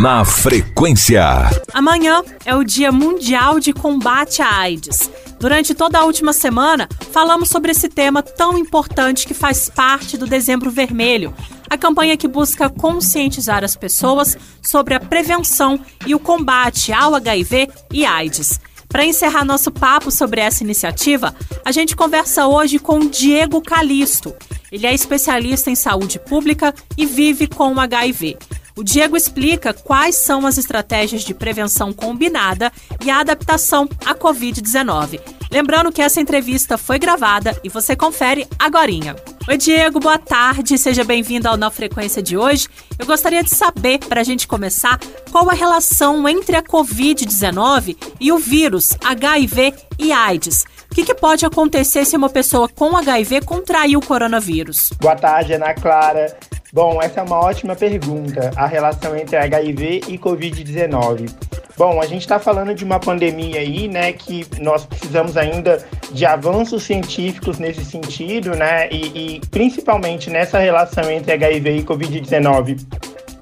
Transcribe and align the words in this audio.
Na 0.00 0.24
frequência. 0.24 1.22
Amanhã 1.74 2.22
é 2.46 2.54
o 2.56 2.64
Dia 2.64 2.90
Mundial 2.90 3.60
de 3.60 3.70
Combate 3.70 4.40
à 4.40 4.50
AIDS. 4.60 5.10
Durante 5.38 5.74
toda 5.74 5.98
a 5.98 6.04
última 6.04 6.32
semana, 6.32 6.88
falamos 7.12 7.50
sobre 7.50 7.72
esse 7.72 7.86
tema 7.86 8.22
tão 8.22 8.56
importante 8.56 9.26
que 9.26 9.34
faz 9.34 9.68
parte 9.68 10.16
do 10.16 10.26
Dezembro 10.26 10.70
Vermelho, 10.70 11.34
a 11.68 11.76
campanha 11.76 12.16
que 12.16 12.26
busca 12.26 12.70
conscientizar 12.70 13.62
as 13.62 13.76
pessoas 13.76 14.38
sobre 14.62 14.94
a 14.94 15.00
prevenção 15.00 15.78
e 16.06 16.14
o 16.14 16.18
combate 16.18 16.94
ao 16.94 17.14
HIV 17.14 17.68
e 17.92 18.06
AIDS. 18.06 18.58
Para 18.88 19.04
encerrar 19.04 19.44
nosso 19.44 19.70
papo 19.70 20.10
sobre 20.10 20.40
essa 20.40 20.64
iniciativa, 20.64 21.34
a 21.62 21.72
gente 21.72 21.94
conversa 21.94 22.46
hoje 22.46 22.78
com 22.78 23.00
Diego 23.00 23.60
Calisto. 23.60 24.34
Ele 24.72 24.86
é 24.86 24.94
especialista 24.94 25.70
em 25.70 25.74
saúde 25.74 26.18
pública 26.18 26.74
e 26.96 27.04
vive 27.04 27.46
com 27.46 27.78
HIV. 27.78 28.38
O 28.80 28.82
Diego 28.82 29.14
explica 29.14 29.74
quais 29.74 30.14
são 30.14 30.46
as 30.46 30.56
estratégias 30.56 31.20
de 31.20 31.34
prevenção 31.34 31.92
combinada 31.92 32.72
e 33.04 33.10
a 33.10 33.20
adaptação 33.20 33.86
à 34.06 34.14
Covid-19. 34.14 35.20
Lembrando 35.52 35.92
que 35.92 36.00
essa 36.00 36.18
entrevista 36.18 36.78
foi 36.78 36.98
gravada 36.98 37.54
e 37.62 37.68
você 37.68 37.94
confere 37.94 38.48
agorinha. 38.58 39.16
Oi, 39.46 39.58
Diego, 39.58 40.00
boa 40.00 40.16
tarde. 40.16 40.78
Seja 40.78 41.04
bem-vindo 41.04 41.46
ao 41.46 41.58
Na 41.58 41.70
Frequência 41.70 42.22
de 42.22 42.38
hoje. 42.38 42.68
Eu 42.98 43.04
gostaria 43.04 43.44
de 43.44 43.54
saber, 43.54 43.98
para 43.98 44.22
a 44.22 44.24
gente 44.24 44.48
começar, 44.48 44.98
qual 45.30 45.50
a 45.50 45.54
relação 45.54 46.26
entre 46.26 46.56
a 46.56 46.62
Covid-19 46.62 47.98
e 48.18 48.32
o 48.32 48.38
vírus 48.38 48.96
HIV 49.04 49.74
e 49.98 50.10
AIDS. 50.10 50.64
O 50.90 50.94
que, 50.94 51.04
que, 51.04 51.14
pode 51.14 51.44
acontecer 51.44 52.06
se 52.06 52.16
uma 52.16 52.30
pessoa 52.30 52.66
com 52.66 52.96
HIV 52.96 53.42
contrair 53.42 53.98
o 53.98 54.00
coronavírus? 54.00 54.90
Boa 54.98 55.16
tarde, 55.16 55.52
Ana 55.52 55.74
Clara. 55.74 56.34
Bom, 56.72 57.02
essa 57.02 57.20
é 57.20 57.22
uma 57.24 57.40
ótima 57.40 57.74
pergunta, 57.74 58.52
a 58.54 58.64
relação 58.64 59.16
entre 59.16 59.36
HIV 59.36 60.02
e 60.06 60.16
Covid-19. 60.16 61.28
Bom, 61.76 62.00
a 62.00 62.06
gente 62.06 62.20
está 62.20 62.38
falando 62.38 62.74
de 62.74 62.84
uma 62.84 63.00
pandemia 63.00 63.58
aí, 63.58 63.88
né, 63.88 64.12
que 64.12 64.46
nós 64.60 64.84
precisamos 64.84 65.36
ainda 65.36 65.84
de 66.12 66.24
avanços 66.24 66.84
científicos 66.84 67.58
nesse 67.58 67.84
sentido, 67.84 68.54
né, 68.54 68.88
e, 68.90 69.36
e 69.36 69.40
principalmente 69.50 70.30
nessa 70.30 70.58
relação 70.58 71.10
entre 71.10 71.32
HIV 71.32 71.78
e 71.78 71.82
Covid-19. 71.82 72.80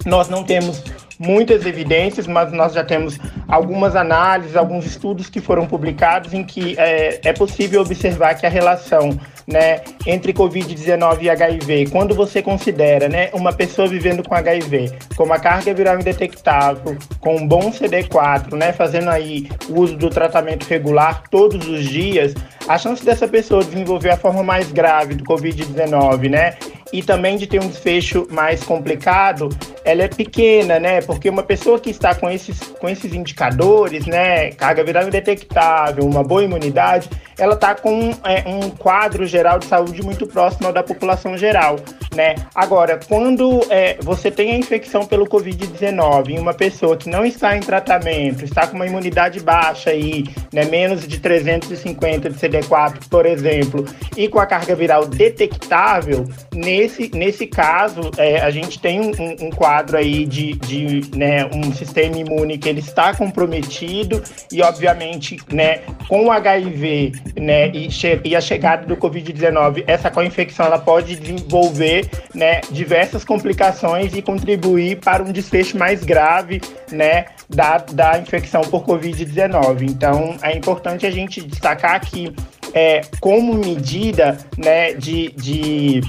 Nós 0.06 0.28
não 0.30 0.42
temos 0.42 0.82
muitas 1.18 1.66
evidências, 1.66 2.26
mas 2.26 2.52
nós 2.52 2.72
já 2.72 2.84
temos 2.84 3.18
algumas 3.46 3.96
análises, 3.96 4.56
alguns 4.56 4.86
estudos 4.86 5.28
que 5.28 5.40
foram 5.40 5.66
publicados 5.66 6.32
em 6.32 6.44
que 6.44 6.78
é, 6.78 7.20
é 7.24 7.32
possível 7.32 7.80
observar 7.80 8.34
que 8.34 8.46
a 8.46 8.50
relação 8.50 9.18
né, 9.46 9.80
entre 10.06 10.34
Covid-19 10.34 11.22
e 11.22 11.30
HIV, 11.30 11.88
quando 11.90 12.14
você 12.14 12.42
considera 12.42 13.08
né, 13.08 13.30
uma 13.32 13.52
pessoa 13.52 13.88
vivendo 13.88 14.22
com 14.22 14.34
HIV 14.34 14.92
com 15.16 15.24
uma 15.24 15.38
carga 15.38 15.72
viral 15.72 15.98
indetectável, 15.98 16.96
com 17.18 17.36
um 17.36 17.48
bom 17.48 17.70
CD4, 17.72 18.54
né, 18.54 18.72
fazendo 18.72 19.08
aí 19.08 19.48
o 19.68 19.80
uso 19.80 19.96
do 19.96 20.10
tratamento 20.10 20.66
regular 20.68 21.24
todos 21.30 21.66
os 21.66 21.88
dias, 21.88 22.34
a 22.68 22.76
chance 22.76 23.02
dessa 23.04 23.26
pessoa 23.26 23.64
desenvolver 23.64 24.10
a 24.10 24.16
forma 24.18 24.42
mais 24.42 24.70
grave 24.70 25.14
do 25.14 25.24
Covid-19, 25.24 26.28
né, 26.28 26.54
e 26.92 27.02
também 27.02 27.36
de 27.36 27.46
ter 27.46 27.60
um 27.60 27.68
desfecho 27.68 28.26
mais 28.30 28.62
complicado, 28.62 29.48
ela 29.84 30.02
é 30.02 30.08
pequena, 30.08 30.78
né? 30.78 31.00
Porque 31.02 31.28
uma 31.28 31.42
pessoa 31.42 31.78
que 31.78 31.90
está 31.90 32.14
com 32.14 32.28
esses, 32.30 32.58
com 32.78 32.88
esses 32.88 33.12
indicadores, 33.12 34.06
né? 34.06 34.52
Carga 34.52 34.84
viral 34.84 35.06
indetectável, 35.06 36.04
uma 36.04 36.22
boa 36.22 36.42
imunidade, 36.42 37.08
ela 37.38 37.54
está 37.54 37.74
com 37.74 38.10
é, 38.24 38.44
um 38.46 38.70
quadro 38.70 39.26
geral 39.26 39.58
de 39.58 39.66
saúde 39.66 40.02
muito 40.02 40.26
próximo 40.26 40.66
ao 40.66 40.72
da 40.72 40.82
população 40.82 41.36
geral, 41.36 41.76
né? 42.14 42.34
Agora, 42.54 42.98
quando 43.08 43.60
é, 43.70 43.98
você 44.00 44.30
tem 44.30 44.52
a 44.52 44.56
infecção 44.56 45.04
pelo 45.06 45.26
Covid-19 45.26 46.30
em 46.30 46.38
uma 46.38 46.54
pessoa 46.54 46.96
que 46.96 47.08
não 47.08 47.24
está 47.24 47.56
em 47.56 47.60
tratamento, 47.60 48.44
está 48.44 48.66
com 48.66 48.76
uma 48.76 48.86
imunidade 48.86 49.40
baixa 49.40 49.90
aí, 49.90 50.24
né? 50.52 50.64
Menos 50.64 51.06
de 51.06 51.18
350 51.18 52.30
de 52.30 52.38
CD4, 52.38 53.08
por 53.08 53.26
exemplo, 53.26 53.84
e 54.16 54.28
com 54.28 54.38
a 54.38 54.46
carga 54.46 54.74
viral 54.74 55.06
detectável, 55.06 56.24
nesse, 56.54 57.10
nesse 57.14 57.46
caso, 57.46 58.10
é, 58.16 58.40
a 58.40 58.50
gente 58.50 58.80
tem 58.80 59.00
um, 59.00 59.12
um, 59.46 59.50
quadro 59.50 59.96
aí 59.96 60.24
de, 60.24 60.54
de 60.54 61.16
né, 61.16 61.48
um 61.54 61.72
sistema 61.72 62.16
imune 62.16 62.58
que 62.58 62.68
ele 62.68 62.80
está 62.80 63.14
comprometido 63.14 64.22
e, 64.52 64.62
obviamente, 64.62 65.38
né, 65.52 65.80
com 66.08 66.26
o 66.26 66.30
HIV 66.30 67.12
né, 67.40 67.68
e, 67.68 67.88
e 68.24 68.36
a 68.36 68.40
chegada 68.40 68.86
do 68.86 68.96
Covid-19, 68.96 69.84
essa 69.86 70.10
co-infecção 70.10 70.66
ela 70.66 70.78
pode 70.78 71.16
desenvolver 71.16 71.97
né, 72.34 72.60
diversas 72.70 73.24
complicações 73.24 74.14
e 74.14 74.22
contribuir 74.22 74.98
para 74.98 75.22
um 75.22 75.32
desfecho 75.32 75.78
mais 75.78 76.04
grave 76.04 76.60
né, 76.90 77.26
da, 77.48 77.78
da 77.78 78.18
infecção 78.18 78.62
por 78.62 78.84
Covid-19. 78.84 79.82
Então, 79.82 80.36
é 80.42 80.56
importante 80.56 81.06
a 81.06 81.10
gente 81.10 81.40
destacar 81.40 81.94
aqui 81.94 82.34
é, 82.74 83.00
como 83.20 83.54
medida 83.54 84.38
né, 84.56 84.92
de, 84.92 85.32
de 85.36 86.00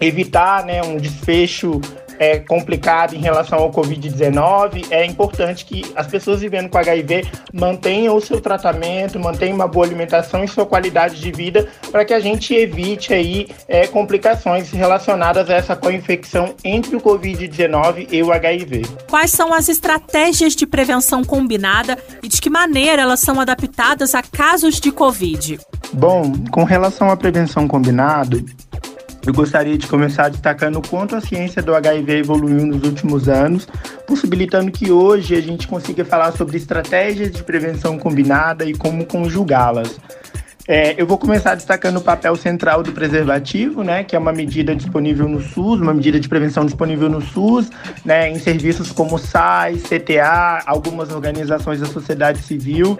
evitar 0.00 0.64
né, 0.64 0.82
um 0.82 0.96
desfecho 0.96 1.80
é, 2.18 2.38
complicado 2.38 3.14
em 3.14 3.20
relação 3.20 3.58
ao 3.58 3.70
Covid-19, 3.70 4.86
é 4.90 5.04
importante 5.04 5.64
que 5.64 5.84
as 5.94 6.06
pessoas 6.06 6.40
vivendo 6.40 6.68
com 6.68 6.78
HIV 6.78 7.26
mantenham 7.52 8.16
o 8.16 8.20
seu 8.20 8.40
tratamento, 8.40 9.18
mantenham 9.18 9.54
uma 9.54 9.68
boa 9.68 9.86
alimentação 9.86 10.44
e 10.44 10.48
sua 10.48 10.66
qualidade 10.66 11.20
de 11.20 11.30
vida 11.30 11.68
para 11.90 12.04
que 12.04 12.12
a 12.12 12.20
gente 12.20 12.54
evite 12.54 13.12
aí 13.14 13.48
é, 13.66 13.86
complicações 13.86 14.70
relacionadas 14.70 15.48
a 15.48 15.54
essa 15.54 15.76
co-infecção 15.76 16.54
entre 16.64 16.96
o 16.96 17.00
Covid-19 17.00 18.08
e 18.10 18.22
o 18.22 18.32
HIV. 18.32 18.82
Quais 19.08 19.30
são 19.30 19.52
as 19.52 19.68
estratégias 19.68 20.54
de 20.54 20.66
prevenção 20.66 21.24
combinada 21.24 21.98
e 22.22 22.28
de 22.28 22.40
que 22.40 22.50
maneira 22.50 23.02
elas 23.02 23.20
são 23.20 23.40
adaptadas 23.40 24.14
a 24.14 24.22
casos 24.22 24.80
de 24.80 24.90
Covid? 24.90 25.58
Bom, 25.92 26.32
com 26.50 26.64
relação 26.64 27.10
à 27.10 27.16
prevenção 27.16 27.66
combinada, 27.66 28.42
eu 29.28 29.34
gostaria 29.34 29.76
de 29.76 29.86
começar 29.86 30.30
destacando 30.30 30.76
o 30.76 30.82
quanto 30.88 31.14
a 31.14 31.20
ciência 31.20 31.60
do 31.60 31.74
HIV 31.74 32.20
evoluiu 32.20 32.64
nos 32.64 32.82
últimos 32.82 33.28
anos, 33.28 33.68
possibilitando 34.06 34.72
que 34.72 34.90
hoje 34.90 35.34
a 35.34 35.40
gente 35.42 35.68
consiga 35.68 36.02
falar 36.02 36.32
sobre 36.32 36.56
estratégias 36.56 37.32
de 37.32 37.42
prevenção 37.42 37.98
combinada 37.98 38.64
e 38.64 38.72
como 38.72 39.04
conjugá-las. 39.04 40.00
É, 40.66 40.94
eu 41.00 41.06
vou 41.06 41.18
começar 41.18 41.54
destacando 41.54 41.98
o 41.98 42.00
papel 42.00 42.36
central 42.36 42.82
do 42.82 42.90
preservativo, 42.92 43.82
né, 43.82 44.02
que 44.02 44.16
é 44.16 44.18
uma 44.18 44.32
medida 44.32 44.74
disponível 44.74 45.28
no 45.28 45.42
SUS, 45.42 45.78
uma 45.78 45.92
medida 45.92 46.18
de 46.18 46.28
prevenção 46.28 46.64
disponível 46.64 47.10
no 47.10 47.20
SUS, 47.20 47.70
né, 48.06 48.30
em 48.30 48.38
serviços 48.38 48.90
como 48.92 49.18
SAIS, 49.18 49.82
CTA, 49.82 50.62
algumas 50.64 51.10
organizações 51.10 51.80
da 51.80 51.86
sociedade 51.86 52.38
civil. 52.38 52.98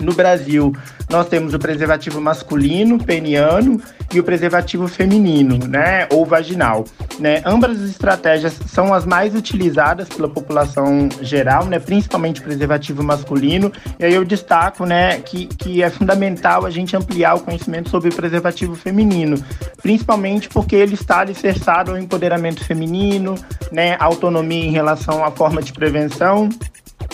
No 0.00 0.12
Brasil, 0.12 0.72
nós 1.08 1.28
temos 1.28 1.54
o 1.54 1.58
preservativo 1.58 2.20
masculino, 2.20 2.98
peniano, 2.98 3.80
e 4.12 4.20
o 4.20 4.24
preservativo 4.24 4.86
feminino, 4.86 5.58
né, 5.66 6.06
ou 6.10 6.24
vaginal. 6.24 6.84
Né? 7.18 7.42
Ambas 7.44 7.82
as 7.82 7.90
estratégias 7.90 8.54
são 8.66 8.92
as 8.92 9.04
mais 9.04 9.34
utilizadas 9.34 10.08
pela 10.08 10.28
população 10.28 11.08
geral, 11.20 11.66
né, 11.66 11.78
principalmente 11.78 12.40
preservativo 12.40 13.02
masculino. 13.02 13.72
E 13.98 14.04
aí 14.04 14.14
eu 14.14 14.24
destaco, 14.24 14.84
né, 14.84 15.20
que, 15.20 15.46
que 15.46 15.82
é 15.82 15.90
fundamental 15.90 16.66
a 16.66 16.70
gente 16.70 16.96
ampliar 16.96 17.34
o 17.34 17.40
conhecimento 17.40 17.88
sobre 17.88 18.10
o 18.10 18.14
preservativo 18.14 18.74
feminino, 18.74 19.36
principalmente 19.82 20.48
porque 20.48 20.76
ele 20.76 20.94
está 20.94 21.20
alicerçado 21.20 21.92
ao 21.92 21.98
empoderamento 21.98 22.64
feminino, 22.64 23.34
né, 23.70 23.96
autonomia 23.98 24.64
em 24.64 24.72
relação 24.72 25.24
à 25.24 25.30
forma 25.30 25.62
de 25.62 25.72
prevenção. 25.72 26.48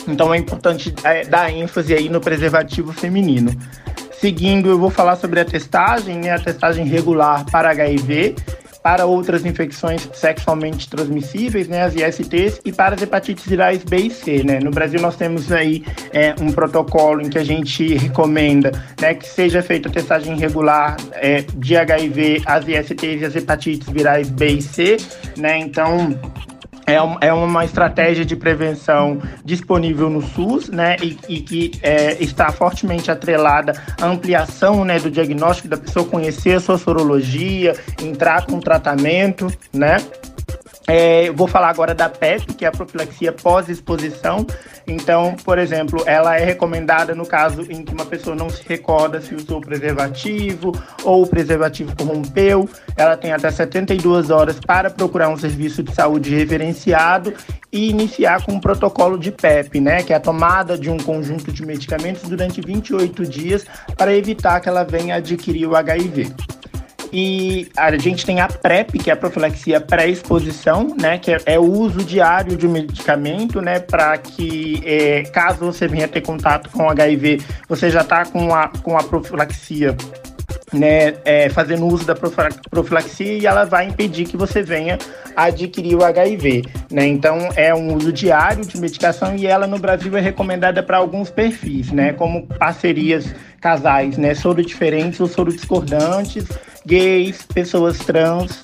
Então 0.07 0.33
é 0.33 0.39
importante 0.39 0.95
dar 1.29 1.53
ênfase 1.53 1.95
aí 1.95 2.09
no 2.09 2.21
preservativo 2.21 2.93
feminino. 2.93 3.53
Seguindo, 4.21 4.69
eu 4.69 4.79
vou 4.79 4.91
falar 4.91 5.17
sobre 5.17 5.41
a 5.41 5.45
testagem, 5.47 6.19
né, 6.19 6.33
a 6.33 6.39
testagem 6.39 6.85
regular 6.85 7.47
para 7.51 7.71
HIV, 7.71 8.35
para 8.83 9.07
outras 9.07 9.45
infecções 9.45 10.09
sexualmente 10.13 10.89
transmissíveis, 10.89 11.69
né, 11.69 11.83
as 11.83 11.95
ISTs, 11.95 12.61
e 12.65 12.73
para 12.73 12.95
as 12.95 13.03
hepatites 13.03 13.47
virais 13.47 13.83
B 13.85 13.97
e 13.97 14.11
C. 14.11 14.43
Né. 14.43 14.59
No 14.61 14.71
Brasil, 14.71 15.01
nós 15.01 15.17
temos 15.17 15.51
aí 15.53 15.85
é, 16.13 16.35
um 16.41 16.53
protocolo 16.53 17.21
em 17.21 17.29
que 17.29 17.39
a 17.39 17.45
gente 17.45 17.95
recomenda 17.95 18.73
né, 19.01 19.15
que 19.15 19.27
seja 19.27 19.63
feita 19.63 19.89
a 19.89 19.93
testagem 19.93 20.37
regular 20.37 20.97
é, 21.13 21.43
de 21.57 21.77
HIV, 21.77 22.43
as 22.47 22.67
ISTs 22.67 23.23
e 23.23 23.25
as 23.25 23.37
hepatites 23.37 23.89
virais 23.89 24.29
B 24.31 24.49
e 24.49 24.63
C. 24.63 24.97
Né, 25.37 25.59
então, 25.59 26.19
é, 26.91 27.29
é 27.29 27.33
uma 27.33 27.65
estratégia 27.65 28.25
de 28.25 28.37
prevenção 28.37 29.21
disponível 29.45 30.11
no 30.11 30.23
SUS, 30.23 30.69
né, 30.69 30.97
e, 31.03 31.19
e 31.29 31.41
que 31.41 31.73
é, 31.83 32.23
está 32.23 32.51
fortemente 32.51 33.11
atrelada 33.11 33.73
à 34.01 34.07
ampliação, 34.07 34.85
né, 34.85 34.99
do 34.99 35.11
diagnóstico 35.11 35.69
da 35.69 35.77
pessoa 35.77 36.05
conhecer 36.05 36.57
a 36.57 36.61
sua 36.61 36.79
sorologia, 36.79 37.75
entrar 38.03 38.47
com 38.47 38.61
tratamento, 38.61 39.47
né. 39.73 39.99
É, 40.93 41.31
vou 41.31 41.47
falar 41.47 41.69
agora 41.69 41.95
da 41.95 42.09
PEP, 42.09 42.55
que 42.55 42.65
é 42.65 42.69
a 42.69 42.73
profilaxia 42.73 43.33
pós-exposição. 43.33 44.45
Então, 44.89 45.37
por 45.45 45.57
exemplo, 45.57 46.03
ela 46.05 46.37
é 46.37 46.45
recomendada 46.45 47.15
no 47.15 47.25
caso 47.25 47.63
em 47.71 47.85
que 47.85 47.95
uma 47.95 48.05
pessoa 48.05 48.35
não 48.35 48.51
se 48.51 48.61
recorda 48.67 49.21
se 49.21 49.33
usou 49.33 49.61
preservativo 49.61 50.73
ou 51.05 51.23
o 51.23 51.27
preservativo 51.29 51.95
corrompeu. 51.95 52.69
Ela 52.97 53.17
tem 53.17 53.31
até 53.31 53.53
72 53.53 54.31
horas 54.31 54.59
para 54.59 54.91
procurar 54.91 55.29
um 55.29 55.37
serviço 55.37 55.81
de 55.81 55.95
saúde 55.95 56.35
referenciado 56.35 57.35
e 57.71 57.89
iniciar 57.89 58.45
com 58.45 58.55
um 58.55 58.61
protocolo 58.61 59.17
de 59.17 59.31
PEP, 59.31 59.81
né, 59.81 60.03
que 60.03 60.13
é 60.13 60.17
a 60.17 60.21
tomada 60.21 60.77
de 60.77 60.91
um 60.91 60.99
conjunto 60.99 61.53
de 61.53 61.65
medicamentos 61.65 62.29
durante 62.29 62.61
28 62.61 63.25
dias 63.27 63.65
para 63.97 64.13
evitar 64.13 64.59
que 64.59 64.69
ela 64.69 64.83
venha 64.83 65.15
adquirir 65.15 65.69
o 65.69 65.77
HIV. 65.77 66.35
E 67.13 67.69
a 67.77 67.97
gente 67.97 68.25
tem 68.25 68.41
a 68.41 68.47
PrEP, 68.47 68.99
que 68.99 69.11
é 69.11 69.13
a 69.13 69.17
profilaxia 69.17 69.81
pré-exposição, 69.81 70.95
né? 71.01 71.19
Que 71.19 71.33
é, 71.33 71.39
é, 71.47 71.59
o 71.59 71.65
uso 71.65 72.05
diário 72.05 72.57
de 72.57 72.67
um 72.67 72.71
medicamento, 72.71 73.61
né? 73.61 73.81
Para 73.81 74.17
que, 74.19 74.83
é, 74.85 75.23
caso 75.25 75.65
você 75.65 75.89
venha 75.89 76.07
ter 76.07 76.21
contato 76.21 76.71
com 76.71 76.89
HIV, 76.89 77.41
você 77.69 77.91
já 77.91 78.03
está 78.03 78.25
com 78.25 78.55
a, 78.55 78.69
com 78.69 78.97
a 78.97 79.03
profilaxia 79.03 79.97
né, 80.73 81.15
é, 81.25 81.49
fazendo 81.49 81.87
uso 81.87 82.05
da 82.05 82.15
profilaxia 82.15 83.33
e 83.33 83.47
ela 83.47 83.65
vai 83.65 83.87
impedir 83.87 84.27
que 84.27 84.37
você 84.37 84.63
venha 84.63 84.99
adquirir 85.37 85.97
o 85.97 86.05
HIV. 86.05 86.65
Né? 86.91 87.07
Então, 87.07 87.49
é 87.57 87.75
um 87.75 87.95
uso 87.95 88.13
diário 88.13 88.65
de 88.65 88.79
medicação 88.79 89.35
e 89.37 89.47
ela 89.47 89.67
no 89.67 89.79
Brasil 89.79 90.17
é 90.17 90.21
recomendada 90.21 90.83
para 90.83 90.99
alguns 90.99 91.31
perfis, 91.31 91.91
né? 91.91 92.13
como 92.13 92.47
parcerias 92.47 93.35
casais, 93.61 94.17
né? 94.17 94.35
soro 94.35 94.65
diferentes 94.65 95.21
ou 95.21 95.27
soro 95.27 95.53
discordantes, 95.53 96.47
gays, 96.87 97.43
pessoas 97.43 97.99
trans. 97.99 98.63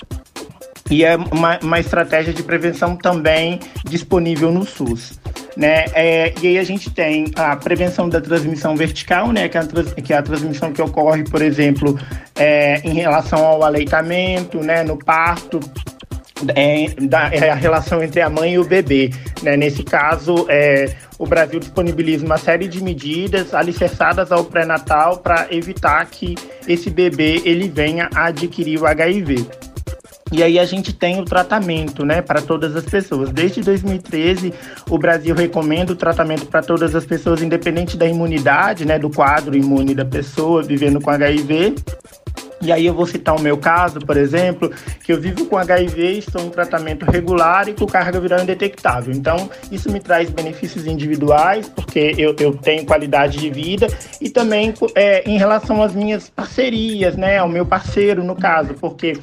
E 0.90 1.04
é 1.04 1.16
uma, 1.16 1.58
uma 1.62 1.80
estratégia 1.80 2.32
de 2.32 2.42
prevenção 2.42 2.96
também 2.96 3.58
disponível 3.84 4.52
no 4.52 4.64
SUS. 4.64 5.18
Né? 5.56 5.86
É, 5.94 6.34
e 6.40 6.48
aí 6.48 6.58
a 6.58 6.64
gente 6.64 6.90
tem 6.90 7.30
a 7.34 7.56
prevenção 7.56 8.08
da 8.08 8.20
transmissão 8.20 8.76
vertical, 8.76 9.32
né? 9.32 9.48
que, 9.48 9.56
é 9.56 9.60
a, 9.60 9.66
que 10.02 10.12
é 10.12 10.16
a 10.16 10.22
transmissão 10.22 10.72
que 10.72 10.82
ocorre, 10.82 11.24
por 11.24 11.42
exemplo, 11.42 11.98
é, 12.34 12.80
em 12.84 12.94
relação 12.94 13.44
ao 13.44 13.64
aleitamento, 13.64 14.58
né? 14.58 14.84
no 14.84 14.96
parto, 14.96 15.58
é, 16.54 16.88
da, 17.00 17.34
é 17.34 17.50
a 17.50 17.54
relação 17.54 18.02
entre 18.02 18.20
a 18.20 18.28
mãe 18.28 18.54
e 18.54 18.58
o 18.58 18.64
bebê. 18.64 19.10
Né? 19.42 19.56
Nesse 19.56 19.82
caso, 19.82 20.46
é, 20.48 20.94
o 21.18 21.26
Brasil 21.26 21.58
disponibiliza 21.58 22.24
uma 22.24 22.38
série 22.38 22.68
de 22.68 22.82
medidas 22.82 23.54
alicerçadas 23.54 24.30
ao 24.30 24.44
pré-natal 24.44 25.18
para 25.18 25.46
evitar 25.50 26.04
que 26.06 26.34
esse 26.68 26.90
bebê 26.90 27.42
ele 27.44 27.68
venha 27.68 28.08
a 28.14 28.26
adquirir 28.26 28.80
o 28.80 28.86
HIV. 28.86 29.46
E 30.32 30.42
aí 30.42 30.58
a 30.58 30.64
gente 30.64 30.92
tem 30.92 31.20
o 31.20 31.24
tratamento, 31.24 32.04
né, 32.04 32.20
para 32.20 32.42
todas 32.42 32.74
as 32.74 32.84
pessoas. 32.84 33.30
Desde 33.30 33.60
2013, 33.62 34.52
o 34.90 34.98
Brasil 34.98 35.34
recomenda 35.34 35.92
o 35.92 35.96
tratamento 35.96 36.46
para 36.46 36.62
todas 36.62 36.96
as 36.96 37.06
pessoas, 37.06 37.42
independente 37.42 37.96
da 37.96 38.06
imunidade, 38.06 38.84
né, 38.84 38.98
do 38.98 39.08
quadro 39.08 39.56
imune 39.56 39.94
da 39.94 40.04
pessoa 40.04 40.64
vivendo 40.64 41.00
com 41.00 41.10
HIV. 41.10 41.76
E 42.60 42.72
aí 42.72 42.86
eu 42.86 42.94
vou 42.94 43.06
citar 43.06 43.36
o 43.36 43.40
meu 43.40 43.58
caso, 43.58 43.98
por 44.00 44.16
exemplo, 44.16 44.70
que 45.04 45.12
eu 45.12 45.20
vivo 45.20 45.46
com 45.46 45.58
HIV, 45.58 46.18
estou 46.18 46.42
em 46.42 46.50
tratamento 46.50 47.04
regular 47.04 47.68
e 47.68 47.74
com 47.74 47.86
carga 47.86 48.18
viral 48.18 48.40
indetectável. 48.40 49.12
Então, 49.14 49.50
isso 49.70 49.90
me 49.90 50.00
traz 50.00 50.30
benefícios 50.30 50.86
individuais, 50.86 51.68
porque 51.68 52.14
eu, 52.16 52.34
eu 52.40 52.56
tenho 52.56 52.84
qualidade 52.86 53.38
de 53.38 53.50
vida, 53.50 53.88
e 54.20 54.30
também 54.30 54.72
é, 54.94 55.22
em 55.28 55.38
relação 55.38 55.82
às 55.82 55.94
minhas 55.94 56.30
parcerias, 56.30 57.16
né, 57.16 57.38
ao 57.38 57.48
meu 57.48 57.66
parceiro, 57.66 58.24
no 58.24 58.34
caso, 58.34 58.74
porque 58.74 59.18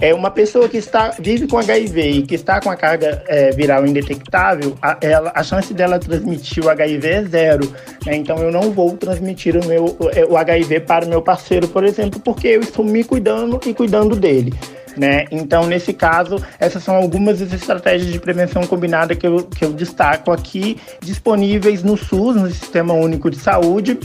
é 0.00 0.14
uma 0.14 0.30
pessoa 0.30 0.68
que 0.68 0.76
está 0.76 1.14
vive 1.18 1.46
com 1.46 1.58
HIV 1.58 2.10
e 2.10 2.22
que 2.22 2.34
está 2.34 2.60
com 2.60 2.70
a 2.70 2.76
carga 2.76 3.22
é, 3.28 3.50
viral 3.50 3.86
indetectável, 3.86 4.76
a, 4.80 4.96
ela, 5.00 5.32
a 5.34 5.42
chance 5.42 5.74
dela 5.74 5.98
transmitir 5.98 6.64
o 6.64 6.70
HIV 6.70 7.08
é 7.08 7.24
zero. 7.24 7.72
Né? 8.06 8.16
Então 8.16 8.38
eu 8.38 8.50
não 8.50 8.72
vou 8.72 8.96
transmitir 8.96 9.56
o 9.56 9.66
meu 9.66 9.96
o 10.28 10.36
HIV 10.36 10.80
para 10.80 11.04
o 11.04 11.08
meu 11.08 11.22
parceiro, 11.22 11.68
por 11.68 11.84
exemplo, 11.84 12.20
porque 12.20 12.48
eu 12.48 12.60
estou 12.60 12.84
me 12.84 13.04
cuidando 13.04 13.60
e 13.66 13.74
cuidando 13.74 14.16
dele. 14.16 14.52
Né? 14.96 15.24
Então, 15.30 15.66
nesse 15.66 15.92
caso, 15.92 16.42
essas 16.58 16.82
são 16.82 16.96
algumas 16.96 17.38
das 17.38 17.52
estratégias 17.52 18.12
de 18.12 18.18
prevenção 18.18 18.66
combinada 18.66 19.14
que 19.14 19.26
eu, 19.26 19.44
que 19.44 19.64
eu 19.64 19.72
destaco 19.72 20.32
aqui, 20.32 20.78
disponíveis 21.00 21.82
no 21.82 21.96
SUS, 21.96 22.36
no 22.36 22.50
Sistema 22.50 22.92
Único 22.92 23.30
de 23.30 23.38
Saúde, 23.38 23.98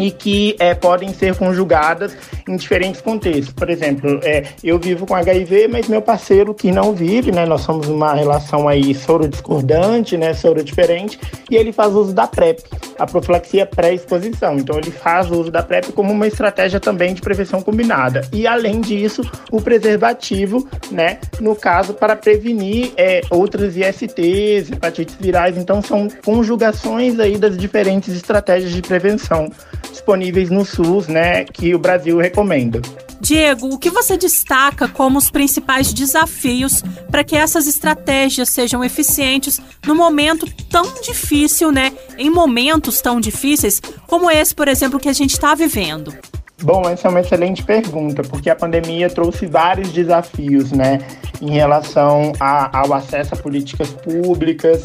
e 0.00 0.10
que 0.10 0.56
é, 0.58 0.74
podem 0.74 1.12
ser 1.12 1.36
conjugadas 1.36 2.16
em 2.48 2.56
diferentes 2.56 3.00
contextos. 3.00 3.52
Por 3.52 3.68
exemplo, 3.68 4.20
é, 4.22 4.44
eu 4.64 4.78
vivo 4.78 5.06
com 5.06 5.14
HIV, 5.14 5.68
mas 5.68 5.88
meu 5.88 6.00
parceiro 6.00 6.54
que 6.54 6.72
não 6.72 6.94
vive, 6.94 7.30
né? 7.30 7.44
Nós 7.44 7.60
somos 7.60 7.88
uma 7.88 8.14
relação 8.14 8.68
aí 8.68 8.94
soro 8.94 9.28
discordante, 9.28 10.16
né? 10.16 10.32
Soro 10.34 10.64
diferente, 10.64 11.18
e 11.50 11.56
ele 11.56 11.72
faz 11.72 11.92
uso 11.92 12.12
da 12.12 12.26
PrEP, 12.26 12.60
a 12.98 13.06
profilaxia 13.06 13.66
pré-exposição. 13.66 14.56
Então 14.56 14.78
ele 14.78 14.90
faz 14.90 15.30
uso 15.30 15.50
da 15.50 15.62
PrEP 15.62 15.92
como 15.92 16.12
uma 16.12 16.26
estratégia 16.26 16.80
também 16.80 17.14
de 17.14 17.20
prevenção 17.20 17.60
combinada. 17.62 18.22
E 18.32 18.46
além 18.46 18.80
disso, 18.80 19.22
o 19.50 19.60
preservativo, 19.60 20.68
né? 20.90 21.18
No 21.40 21.54
caso, 21.54 21.94
para 21.94 22.16
prevenir 22.16 22.92
é, 22.96 23.20
outras 23.30 23.76
ISTs, 23.76 24.70
hepatites 24.72 25.16
virais. 25.20 25.56
Então 25.56 25.82
são 25.82 26.08
conjugações 26.24 27.18
aí 27.18 27.36
das 27.36 27.56
diferentes 27.56 28.14
estratégias 28.14 28.72
de 28.72 28.82
prevenção 28.82 29.50
disponíveis 29.90 30.50
no 30.50 30.64
SUS, 30.64 31.08
né, 31.08 31.44
que 31.44 31.74
o 31.74 31.78
Brasil 31.78 32.18
recomenda. 32.18 32.80
Diego, 33.20 33.68
o 33.68 33.78
que 33.78 33.90
você 33.90 34.16
destaca 34.16 34.88
como 34.88 35.18
os 35.18 35.30
principais 35.30 35.92
desafios 35.92 36.82
para 37.10 37.22
que 37.22 37.36
essas 37.36 37.66
estratégias 37.66 38.48
sejam 38.48 38.82
eficientes 38.82 39.60
no 39.86 39.94
momento 39.94 40.46
tão 40.70 40.94
difícil, 41.02 41.70
né? 41.70 41.92
Em 42.16 42.30
momentos 42.30 43.00
tão 43.02 43.20
difíceis 43.20 43.80
como 44.06 44.30
esse, 44.30 44.54
por 44.54 44.68
exemplo, 44.68 44.98
que 44.98 45.08
a 45.08 45.12
gente 45.12 45.32
está 45.32 45.54
vivendo? 45.54 46.14
Bom, 46.62 46.82
essa 46.88 47.08
é 47.08 47.10
uma 47.10 47.20
excelente 47.20 47.62
pergunta, 47.62 48.22
porque 48.22 48.50
a 48.50 48.54
pandemia 48.54 49.08
trouxe 49.08 49.46
vários 49.46 49.90
desafios, 49.92 50.72
né, 50.72 50.98
em 51.40 51.50
relação 51.50 52.32
a, 52.38 52.80
ao 52.80 52.92
acesso 52.92 53.34
a 53.34 53.36
políticas 53.36 53.88
públicas, 53.88 54.82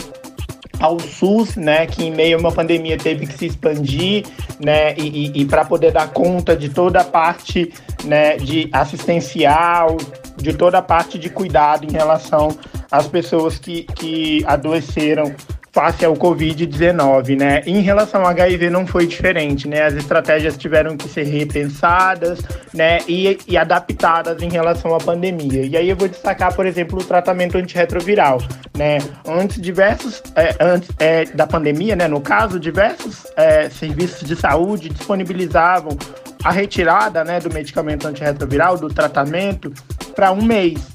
ao 0.86 1.00
SUS, 1.00 1.56
né, 1.56 1.88
que 1.88 2.04
em 2.04 2.12
meio 2.12 2.38
a 2.38 2.40
uma 2.40 2.52
pandemia 2.52 2.98
teve 2.98 3.26
que 3.26 3.34
se 3.34 3.48
expandir, 3.48 4.24
né, 4.60 4.94
e, 4.96 5.32
e, 5.32 5.42
e 5.42 5.46
para 5.46 5.66
poder 5.66 5.92
dar 5.92 6.10
conta 6.10 6.56
de 6.56 6.70
toda 6.70 7.02
a 7.02 7.04
parte, 7.04 7.74
né, 8.04 8.38
de 8.38 8.70
assistencial, 8.72 9.98
de 10.38 10.54
toda 10.54 10.78
a 10.78 10.82
parte 10.82 11.18
de 11.18 11.30
cuidado 11.30 11.86
em 11.86 11.92
relação 11.92 12.56
às 12.92 13.08
pessoas 13.08 13.58
que, 13.58 13.84
que 13.96 14.44
adoeceram 14.46 15.34
face 15.76 16.06
ao 16.06 16.14
Covid-19, 16.14 17.38
né? 17.38 17.62
Em 17.66 17.82
relação 17.82 18.22
ao 18.22 18.28
HIV 18.28 18.70
não 18.70 18.88
foi 18.88 19.06
diferente, 19.06 19.68
né? 19.68 19.82
As 19.82 19.94
estratégias 19.94 20.56
tiveram 20.56 20.96
que 20.96 21.10
ser 21.10 21.24
repensadas, 21.24 22.40
né? 22.74 23.00
E, 23.10 23.38
e 23.46 23.58
adaptadas 23.58 24.42
em 24.42 24.48
relação 24.50 24.96
à 24.96 25.00
pandemia. 25.00 25.66
E 25.66 25.76
aí 25.76 25.90
eu 25.90 25.98
vou 25.98 26.08
destacar, 26.08 26.56
por 26.56 26.66
exemplo, 26.66 26.98
o 26.98 27.04
tratamento 27.04 27.58
antirretroviral, 27.58 28.42
né? 28.74 29.00
Antes 29.28 29.62
diversos, 29.62 30.24
é, 30.34 30.56
antes 30.62 30.90
é, 30.98 31.26
da 31.26 31.46
pandemia, 31.46 31.94
né? 31.94 32.08
No 32.08 32.22
caso, 32.22 32.58
diversos 32.58 33.28
é, 33.36 33.70
serviços 33.70 34.26
de 34.26 34.38
saúde 34.38 34.88
disponibilizavam 34.88 35.98
a 36.42 36.52
retirada, 36.52 37.24
né, 37.24 37.40
do 37.40 37.52
medicamento 37.52 38.08
antirretroviral, 38.08 38.78
do 38.78 38.88
tratamento, 38.88 39.74
para 40.16 40.32
um 40.32 40.44
mês 40.44 40.95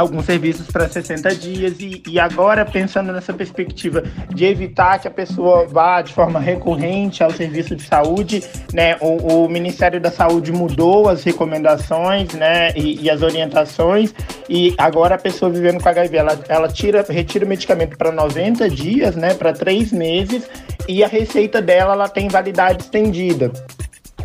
alguns 0.00 0.24
serviços 0.24 0.66
para 0.66 0.88
60 0.88 1.34
dias 1.36 1.74
e, 1.78 2.02
e, 2.08 2.18
agora 2.18 2.64
pensando 2.64 3.12
nessa 3.12 3.32
perspectiva 3.32 4.02
de 4.28 4.44
evitar 4.44 4.98
que 4.98 5.06
a 5.06 5.10
pessoa 5.10 5.66
vá 5.66 6.02
de 6.02 6.12
forma 6.12 6.40
recorrente 6.40 7.22
ao 7.22 7.30
serviço 7.30 7.76
de 7.76 7.84
saúde, 7.84 8.42
né, 8.72 8.96
o, 9.00 9.44
o 9.44 9.48
Ministério 9.48 10.00
da 10.00 10.10
Saúde 10.10 10.50
mudou 10.50 11.08
as 11.08 11.22
recomendações, 11.22 12.32
né, 12.34 12.72
e, 12.74 13.02
e, 13.02 13.10
as 13.10 13.22
orientações 13.22 14.12
e 14.48 14.74
agora 14.76 15.14
a 15.14 15.18
pessoa 15.18 15.50
vivendo 15.50 15.80
com 15.80 15.88
HIV, 15.88 16.16
ela, 16.16 16.40
ela 16.48 16.68
tira, 16.68 17.04
retira 17.08 17.44
o 17.44 17.48
medicamento 17.48 17.96
para 17.96 18.10
90 18.10 18.68
dias, 18.68 19.14
né, 19.14 19.32
para 19.34 19.52
três 19.52 19.92
meses 19.92 20.48
e 20.88 21.04
a 21.04 21.08
receita 21.08 21.62
dela 21.62 21.92
ela 21.92 22.08
tem 22.08 22.28
validade 22.28 22.82
estendida. 22.82 23.52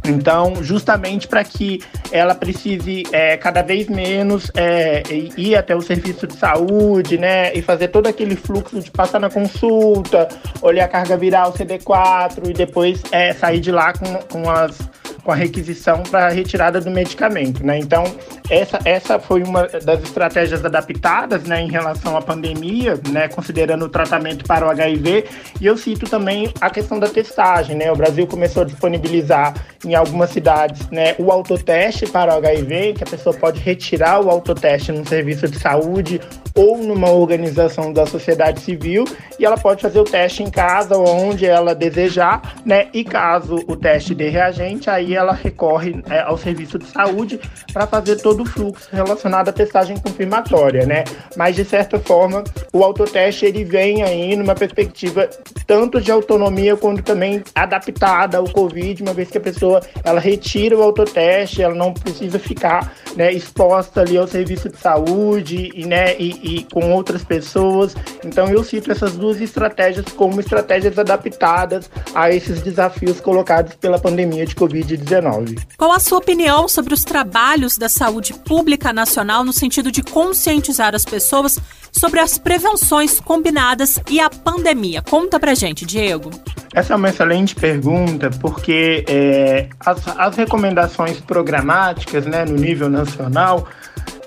Então, 0.09 0.63
justamente 0.63 1.27
para 1.27 1.43
que 1.43 1.81
ela 2.11 2.33
precise 2.33 3.03
é, 3.11 3.37
cada 3.37 3.61
vez 3.61 3.87
menos 3.87 4.51
é, 4.55 5.03
ir 5.37 5.55
até 5.55 5.75
o 5.75 5.81
serviço 5.81 6.25
de 6.25 6.35
saúde, 6.35 7.17
né? 7.17 7.53
E 7.53 7.61
fazer 7.61 7.89
todo 7.89 8.07
aquele 8.07 8.35
fluxo 8.35 8.79
de 8.79 8.89
passar 8.91 9.19
na 9.19 9.29
consulta, 9.29 10.27
olhar 10.61 10.85
a 10.85 10.87
carga 10.87 11.15
viral 11.15 11.53
CD4 11.53 12.49
e 12.49 12.53
depois 12.53 13.01
é, 13.11 13.33
sair 13.33 13.59
de 13.59 13.71
lá 13.71 13.93
com, 13.93 14.13
com 14.31 14.49
as 14.49 14.77
com 15.23 15.31
a 15.31 15.35
requisição 15.35 16.03
para 16.03 16.27
a 16.27 16.29
retirada 16.29 16.79
do 16.81 16.89
medicamento, 16.89 17.65
né? 17.65 17.77
Então, 17.77 18.03
essa, 18.49 18.79
essa 18.85 19.19
foi 19.19 19.43
uma 19.43 19.67
das 19.67 20.01
estratégias 20.03 20.63
adaptadas, 20.65 21.43
né, 21.43 21.61
em 21.61 21.69
relação 21.69 22.17
à 22.17 22.21
pandemia, 22.21 22.99
né, 23.09 23.27
considerando 23.27 23.85
o 23.85 23.89
tratamento 23.89 24.43
para 24.45 24.65
o 24.65 24.69
HIV, 24.69 25.25
e 25.61 25.65
eu 25.65 25.77
cito 25.77 26.09
também 26.09 26.51
a 26.59 26.69
questão 26.69 26.99
da 26.99 27.07
testagem, 27.07 27.75
né? 27.75 27.91
O 27.91 27.95
Brasil 27.95 28.25
começou 28.25 28.63
a 28.63 28.65
disponibilizar 28.65 29.53
em 29.85 29.95
algumas 29.95 30.31
cidades, 30.31 30.89
né, 30.89 31.15
o 31.17 31.31
autoteste 31.31 32.05
para 32.07 32.33
o 32.33 32.37
HIV, 32.37 32.93
que 32.93 33.03
a 33.03 33.07
pessoa 33.07 33.35
pode 33.35 33.59
retirar 33.59 34.19
o 34.19 34.29
autoteste 34.29 34.91
num 34.91 35.05
serviço 35.05 35.47
de 35.47 35.59
saúde 35.59 36.19
ou 36.55 36.77
numa 36.77 37.09
organização 37.09 37.93
da 37.93 38.05
sociedade 38.05 38.59
civil 38.61 39.05
e 39.37 39.45
ela 39.45 39.57
pode 39.57 39.81
fazer 39.81 39.99
o 39.99 40.03
teste 40.03 40.43
em 40.43 40.49
casa 40.49 40.97
ou 40.97 41.07
onde 41.07 41.45
ela 41.45 41.73
desejar, 41.73 42.55
né? 42.65 42.87
E 42.93 43.03
caso 43.03 43.63
o 43.67 43.75
teste 43.75 44.13
dê 44.13 44.29
reagente, 44.29 44.89
aí 44.89 45.08
ela 45.15 45.33
recorre 45.33 46.01
é, 46.09 46.19
ao 46.21 46.37
serviço 46.37 46.77
de 46.77 46.85
saúde 46.85 47.39
para 47.73 47.87
fazer 47.87 48.17
todo 48.17 48.43
o 48.43 48.45
fluxo 48.45 48.89
relacionado 48.91 49.49
à 49.49 49.51
testagem 49.51 49.97
confirmatória, 49.97 50.85
né? 50.85 51.03
Mas 51.35 51.55
de 51.55 51.65
certa 51.65 51.99
forma, 51.99 52.43
o 52.73 52.83
autoteste 52.83 53.45
ele 53.45 53.63
vem 53.63 54.03
aí 54.03 54.35
numa 54.35 54.55
perspectiva 54.55 55.29
tanto 55.65 56.01
de 56.01 56.11
autonomia 56.11 56.75
quanto 56.75 57.03
também 57.03 57.43
adaptada 57.53 58.37
ao 58.37 58.45
COVID, 58.45 59.01
uma 59.03 59.13
vez 59.13 59.29
que 59.29 59.37
a 59.37 59.41
pessoa 59.41 59.81
ela 60.03 60.19
retira 60.19 60.77
o 60.77 60.83
autoteste, 60.83 61.61
ela 61.61 61.75
não 61.75 61.93
precisa 61.93 62.39
ficar 62.39 62.93
né, 63.15 63.31
exposta 63.31 64.01
ali 64.01 64.17
ao 64.17 64.27
serviço 64.27 64.69
de 64.69 64.77
saúde 64.77 65.71
e, 65.73 65.85
né, 65.85 66.15
e, 66.17 66.57
e 66.57 66.63
com 66.65 66.91
outras 66.91 67.23
pessoas. 67.23 67.95
Então 68.23 68.47
eu 68.49 68.63
cito 68.63 68.91
essas 68.91 69.13
duas 69.13 69.41
estratégias 69.41 70.05
como 70.15 70.39
estratégias 70.39 70.97
adaptadas 70.97 71.89
a 72.13 72.29
esses 72.29 72.61
desafios 72.61 73.19
colocados 73.19 73.75
pela 73.75 73.99
pandemia 73.99 74.45
de 74.45 74.55
Covid-19. 74.55 75.59
Qual 75.77 75.91
a 75.91 75.99
sua 75.99 76.17
opinião 76.17 76.67
sobre 76.67 76.93
os 76.93 77.03
trabalhos 77.03 77.77
da 77.77 77.89
saúde 77.89 78.33
pública 78.33 78.93
nacional 78.93 79.43
no 79.43 79.53
sentido 79.53 79.91
de 79.91 80.03
conscientizar 80.03 80.93
as 80.95 81.05
pessoas 81.05 81.59
sobre 81.91 82.19
as 82.19 82.37
prevenções 82.37 83.19
combinadas 83.19 83.99
e 84.09 84.19
a 84.19 84.29
pandemia? 84.29 85.01
Conta 85.01 85.39
pra 85.39 85.55
gente, 85.55 85.85
Diego. 85.85 86.29
Essa 86.73 86.93
é 86.93 86.95
uma 86.95 87.09
excelente 87.09 87.55
pergunta, 87.55 88.29
porque 88.39 89.03
é, 89.07 89.67
as, 89.79 90.07
as 90.07 90.35
recomendações 90.35 91.19
programáticas 91.19 92.27
né, 92.27 92.45
no 92.45 92.55
nível 92.55 92.87
nacional 92.87 92.98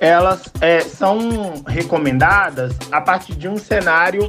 elas 0.00 0.42
é, 0.60 0.80
são 0.80 1.62
recomendadas 1.66 2.76
a 2.90 3.00
partir 3.00 3.34
de 3.34 3.48
um 3.48 3.56
cenário 3.56 4.28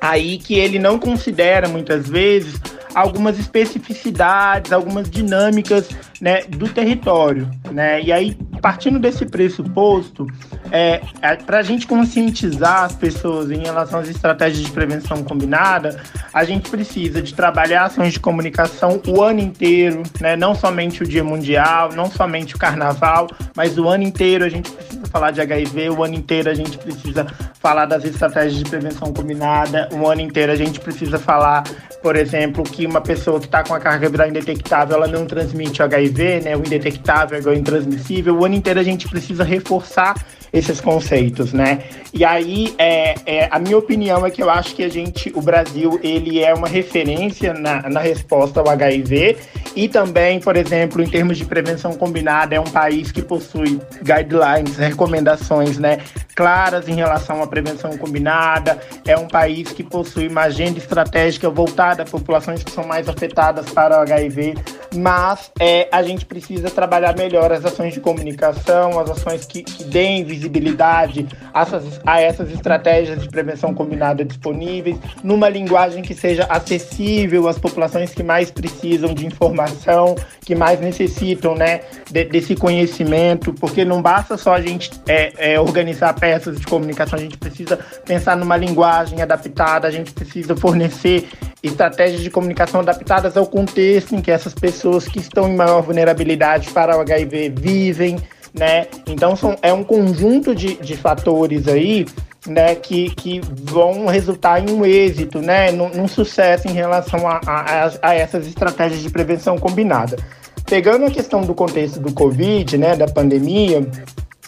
aí 0.00 0.38
que 0.38 0.54
ele 0.54 0.78
não 0.78 0.98
considera 0.98 1.68
muitas 1.68 2.08
vezes 2.08 2.60
algumas 2.94 3.38
especificidades, 3.38 4.72
algumas 4.72 5.10
dinâmicas 5.10 5.88
né, 6.20 6.42
do 6.44 6.68
território. 6.68 7.50
Né? 7.70 8.02
E 8.02 8.12
aí, 8.12 8.34
partindo 8.62 8.98
desse 8.98 9.26
pressuposto, 9.26 10.26
é, 10.70 11.02
é 11.22 11.36
para 11.36 11.58
a 11.58 11.62
gente 11.62 11.86
conscientizar 11.86 12.84
as 12.84 12.94
pessoas 12.94 13.50
em 13.50 13.58
relação 13.58 14.00
às 14.00 14.08
estratégias 14.08 14.64
de 14.64 14.70
prevenção 14.70 15.22
combinada, 15.22 16.00
a 16.32 16.44
gente 16.44 16.70
precisa 16.70 17.22
de 17.22 17.34
trabalhar 17.34 17.84
ações 17.84 18.12
de 18.12 18.20
comunicação 18.20 19.00
o 19.06 19.22
ano 19.22 19.40
inteiro, 19.40 20.02
né? 20.20 20.36
não 20.36 20.54
somente 20.54 21.02
o 21.02 21.06
Dia 21.06 21.24
Mundial, 21.24 21.92
não 21.92 22.10
somente 22.10 22.54
o 22.54 22.58
Carnaval, 22.58 23.28
mas 23.54 23.78
o 23.78 23.88
ano 23.88 24.04
inteiro 24.04 24.44
a 24.44 24.48
gente 24.48 24.70
precisa 24.70 25.06
falar 25.06 25.30
de 25.30 25.40
HIV, 25.40 25.90
o 25.90 26.04
ano 26.04 26.14
inteiro 26.14 26.50
a 26.50 26.54
gente 26.54 26.76
precisa 26.78 27.26
falar 27.58 27.86
das 27.86 28.04
estratégias 28.04 28.62
de 28.62 28.68
prevenção 28.68 29.12
combinada, 29.12 29.88
o 29.92 30.06
ano 30.06 30.20
inteiro 30.20 30.52
a 30.52 30.56
gente 30.56 30.78
precisa 30.78 31.18
falar, 31.18 31.64
por 32.02 32.16
exemplo, 32.16 32.62
que 32.62 32.86
uma 32.86 33.00
pessoa 33.00 33.40
que 33.40 33.46
está 33.46 33.64
com 33.64 33.74
a 33.74 33.80
carga 33.80 34.08
viral 34.08 34.28
indetectável, 34.28 34.96
ela 34.96 35.08
não 35.08 35.26
transmite 35.26 35.82
HIV, 35.82 36.40
né? 36.44 36.56
O 36.56 36.60
indetectável 36.60 37.38
é 37.38 37.42
o 37.42 37.54
intransmissível. 37.54 38.38
O 38.38 38.44
ano 38.44 38.54
inteiro 38.54 38.78
a 38.78 38.82
gente 38.82 39.08
precisa 39.08 39.42
reforçar 39.42 40.14
esses 40.52 40.80
conceitos, 40.80 41.52
né? 41.52 41.80
E 42.12 42.24
aí, 42.24 42.74
é, 42.78 43.14
é, 43.26 43.48
a 43.50 43.58
minha 43.58 43.76
opinião 43.76 44.24
é 44.24 44.30
que 44.30 44.42
eu 44.42 44.48
acho 44.48 44.74
que 44.74 44.82
a 44.82 44.88
gente, 44.88 45.30
o 45.34 45.42
Brasil, 45.42 46.00
ele 46.02 46.42
é 46.42 46.54
uma 46.54 46.68
referência 46.68 47.52
na, 47.52 47.88
na 47.88 48.00
resposta 48.00 48.60
ao 48.60 48.68
HIV 48.68 49.36
e 49.76 49.88
também, 49.88 50.40
por 50.40 50.56
exemplo, 50.56 51.02
em 51.02 51.06
termos 51.06 51.36
de 51.36 51.44
prevenção 51.44 51.92
combinada, 51.92 52.54
é 52.54 52.60
um 52.60 52.64
país 52.64 53.12
que 53.12 53.20
possui 53.20 53.78
guidelines, 54.02 54.78
recomendações, 54.78 55.78
né, 55.78 55.98
claras 56.34 56.88
em 56.88 56.94
relação 56.94 57.42
à 57.42 57.46
prevenção 57.46 57.96
combinada, 57.98 58.78
é 59.06 59.16
um 59.16 59.28
país 59.28 59.72
que 59.72 59.82
possui 59.82 60.28
uma 60.28 60.42
agenda 60.42 60.78
estratégica 60.78 61.50
voltada 61.50 62.02
a 62.02 62.06
populações 62.06 62.62
que 62.62 62.70
são 62.70 62.86
mais 62.86 63.08
afetadas 63.08 63.68
para 63.70 63.98
o 63.98 64.00
HIV, 64.00 64.54
mas 64.94 65.50
é, 65.60 65.88
a 65.92 66.02
gente 66.02 66.24
precisa 66.24 66.70
trabalhar 66.70 67.14
melhor 67.14 67.52
as 67.52 67.64
ações 67.64 67.92
de 67.92 68.00
comunicação, 68.00 68.98
as 68.98 69.10
ações 69.10 69.44
que, 69.44 69.62
que 69.62 69.84
deem 69.84 70.24
visibilidade 70.36 71.26
a 71.52 71.62
essas, 71.62 72.00
a 72.04 72.20
essas 72.20 72.52
estratégias 72.52 73.22
de 73.22 73.28
prevenção 73.28 73.74
combinada 73.74 74.24
disponíveis, 74.24 74.96
numa 75.24 75.48
linguagem 75.48 76.02
que 76.02 76.14
seja 76.14 76.44
acessível 76.44 77.48
às 77.48 77.58
populações 77.58 78.12
que 78.12 78.22
mais 78.22 78.50
precisam 78.50 79.14
de 79.14 79.26
informação, 79.26 80.14
que 80.44 80.54
mais 80.54 80.80
necessitam 80.80 81.54
né, 81.54 81.80
de, 82.10 82.24
desse 82.24 82.54
conhecimento, 82.54 83.52
porque 83.54 83.84
não 83.84 84.02
basta 84.02 84.36
só 84.36 84.54
a 84.54 84.60
gente 84.60 84.90
é, 85.08 85.54
é, 85.54 85.60
organizar 85.60 86.12
peças 86.14 86.58
de 86.58 86.66
comunicação, 86.66 87.18
a 87.18 87.22
gente 87.22 87.36
precisa 87.36 87.78
pensar 88.04 88.36
numa 88.36 88.56
linguagem 88.56 89.22
adaptada, 89.22 89.88
a 89.88 89.90
gente 89.90 90.12
precisa 90.12 90.54
fornecer 90.56 91.28
estratégias 91.62 92.22
de 92.22 92.30
comunicação 92.30 92.80
adaptadas 92.80 93.36
ao 93.36 93.46
contexto 93.46 94.14
em 94.14 94.20
que 94.20 94.30
essas 94.30 94.54
pessoas 94.54 95.08
que 95.08 95.18
estão 95.18 95.48
em 95.48 95.56
maior 95.56 95.82
vulnerabilidade 95.82 96.70
para 96.70 96.96
o 96.96 97.00
HIV 97.00 97.52
vivem, 97.56 98.16
né? 98.58 98.86
Então 99.06 99.36
são, 99.36 99.56
é 99.62 99.72
um 99.72 99.84
conjunto 99.84 100.54
de, 100.54 100.74
de 100.74 100.96
fatores 100.96 101.68
aí 101.68 102.06
né, 102.46 102.74
que, 102.74 103.10
que 103.10 103.40
vão 103.40 104.06
resultar 104.06 104.60
em 104.60 104.72
um 104.72 104.84
êxito, 104.84 105.40
né, 105.40 105.70
num, 105.72 105.88
num 105.88 106.08
sucesso 106.08 106.68
em 106.68 106.72
relação 106.72 107.26
a, 107.26 107.40
a, 107.44 107.90
a, 108.02 108.14
essas 108.14 108.46
estratégias 108.46 109.02
de 109.02 109.10
prevenção 109.10 109.58
combinada. 109.58 110.16
Pegando 110.64 111.06
a 111.06 111.10
questão 111.10 111.42
do 111.42 111.54
contexto 111.54 112.00
do 112.00 112.12
Covid, 112.12 112.78
né, 112.78 112.96
da 112.96 113.06
pandemia, 113.06 113.86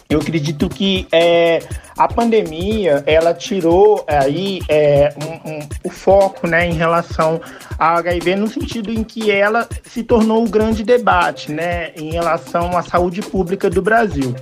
eu 0.09 0.19
acredito 0.19 0.67
que 0.67 1.07
é, 1.11 1.59
a 1.99 2.07
pandemia 2.07 3.03
ela 3.05 3.33
tirou 3.33 4.05
aí 4.07 4.61
é, 4.69 5.13
um, 5.21 5.51
um, 5.51 5.59
o 5.83 5.89
foco 5.89 6.47
né, 6.47 6.65
em 6.65 6.73
relação 6.73 7.41
ao 7.77 7.97
HIV 7.97 8.37
no 8.37 8.47
sentido 8.47 8.89
em 8.89 9.03
que 9.03 9.29
ela 9.29 9.67
se 9.83 10.01
tornou 10.01 10.45
o 10.45 10.49
grande 10.49 10.81
debate 10.81 11.51
né, 11.51 11.91
em 11.97 12.11
relação 12.11 12.77
à 12.77 12.81
saúde 12.81 13.21
pública 13.21 13.69
do 13.69 13.81
Brasil. 13.81 14.33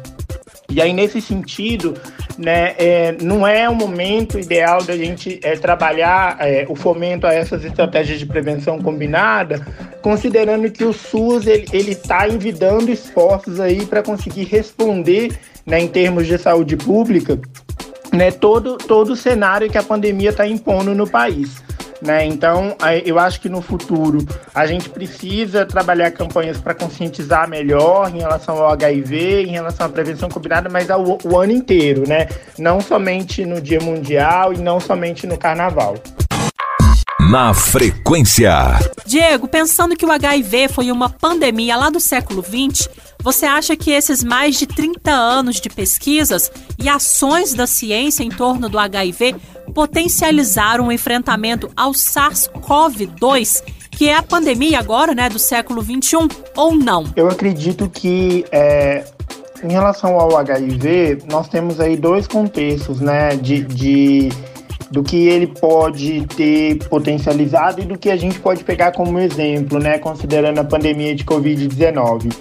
E 0.70 0.82
aí, 0.82 0.92
nesse 0.92 1.22
sentido, 1.22 1.94
né, 2.38 2.76
é, 2.78 3.16
não 3.22 3.48
é 3.48 3.70
o 3.70 3.76
momento 3.76 4.38
ideal 4.38 4.84
da 4.84 4.96
gente 4.98 5.40
é, 5.42 5.56
trabalhar 5.56 6.38
é, 6.40 6.66
o 6.68 6.76
fomento 6.76 7.26
a 7.26 7.34
essas 7.34 7.64
estratégias 7.64 8.20
de 8.20 8.26
prevenção 8.26 8.80
combinada, 8.80 9.66
considerando 10.02 10.70
que 10.70 10.84
o 10.84 10.92
SUS 10.92 11.48
ele 11.48 11.92
está 11.92 12.28
envidando 12.28 12.92
esforços 12.92 13.60
aí 13.60 13.86
para 13.86 14.04
conseguir 14.04 14.44
responder, 14.44 15.38
né, 15.66 15.80
em 15.80 15.88
termos 15.88 16.28
de 16.28 16.38
saúde 16.38 16.76
pública, 16.76 17.40
né, 18.12 18.30
todo, 18.30 18.78
todo 18.78 19.14
o 19.14 19.16
cenário 19.16 19.70
que 19.70 19.78
a 19.78 19.84
pandemia 19.84 20.32
está 20.32 20.46
impondo 20.46 20.94
no 20.94 21.08
país. 21.08 21.64
Né? 22.02 22.26
Então, 22.26 22.76
eu 23.06 23.18
acho 23.18 23.42
que 23.42 23.50
no 23.50 23.62
futuro 23.62 24.20
a 24.54 24.68
gente 24.68 24.90
precisa 24.90 25.66
trabalhar 25.66 26.12
campanhas 26.12 26.58
para 26.60 26.76
conscientizar 26.76 27.50
melhor 27.50 28.14
em 28.14 28.20
relação 28.20 28.58
ao 28.58 28.70
HIV, 28.72 29.44
em 29.44 29.52
relação 29.52 29.88
à 29.88 29.90
prevenção 29.90 30.30
combinada, 30.30 30.70
mas 30.70 30.92
ao, 30.92 31.18
o 31.24 31.38
ano 31.38 31.54
inteiro, 31.54 32.08
né? 32.08 32.28
Não 32.58 32.80
somente 32.80 33.46
no 33.46 33.60
Dia 33.60 33.80
Mundial 33.80 34.54
e 34.54 34.58
não 34.58 34.80
somente 34.80 35.26
no 35.26 35.38
Carnaval. 35.38 35.96
Na 37.30 37.54
frequência. 37.54 38.54
Diego, 39.06 39.50
pensando 39.50 39.98
que 39.98 40.06
o 40.06 40.12
HIV 40.12 40.70
foi 40.70 40.90
uma 40.92 41.10
pandemia 41.10 41.76
lá 41.76 41.90
do 41.90 42.00
século 42.00 42.42
XX, 42.42 42.88
você 43.22 43.46
acha 43.46 43.76
que 43.76 43.92
esses 43.92 44.24
mais 44.24 44.58
de 44.58 44.66
30 44.66 45.12
anos 45.12 45.60
de 45.60 45.68
pesquisas 45.68 46.50
e 46.80 46.88
ações 46.88 47.54
da 47.54 47.68
ciência 47.68 48.24
em 48.24 48.30
torno 48.30 48.70
do 48.70 48.80
HIV 48.80 49.36
potencializaram 49.74 50.88
o 50.88 50.92
enfrentamento 50.92 51.70
ao 51.76 51.92
SARS-CoV-2, 51.92 53.62
que 53.92 54.08
é 54.08 54.16
a 54.16 54.24
pandemia 54.24 54.80
agora, 54.80 55.14
né, 55.14 55.28
do 55.28 55.40
século 55.40 55.82
XXI, 55.82 56.30
ou 56.56 56.76
não? 56.76 57.12
Eu 57.14 57.28
acredito 57.28 57.90
que 57.90 58.46
é, 58.54 59.04
em 59.62 59.72
relação 59.72 60.18
ao 60.18 60.38
HIV, 60.38 61.24
nós 61.30 61.50
temos 61.50 61.82
aí 61.82 61.98
dois 61.98 62.26
contextos, 62.26 63.02
né, 63.02 63.36
de, 63.36 63.64
de 63.64 64.30
do 64.92 65.04
que 65.04 65.28
ele 65.28 65.48
pode 65.48 66.26
ter 66.28 66.78
potencializado 66.88 67.82
e 67.82 67.86
do 67.86 67.98
que 67.98 68.10
a 68.10 68.16
gente 68.16 68.40
pode 68.40 68.64
pegar 68.64 68.92
como 68.92 69.20
exemplo, 69.20 69.80
né, 69.80 69.98
considerando 69.98 70.60
a 70.60 70.64
pandemia 70.64 71.14
de 71.14 71.24
Covid-19. 71.26 72.34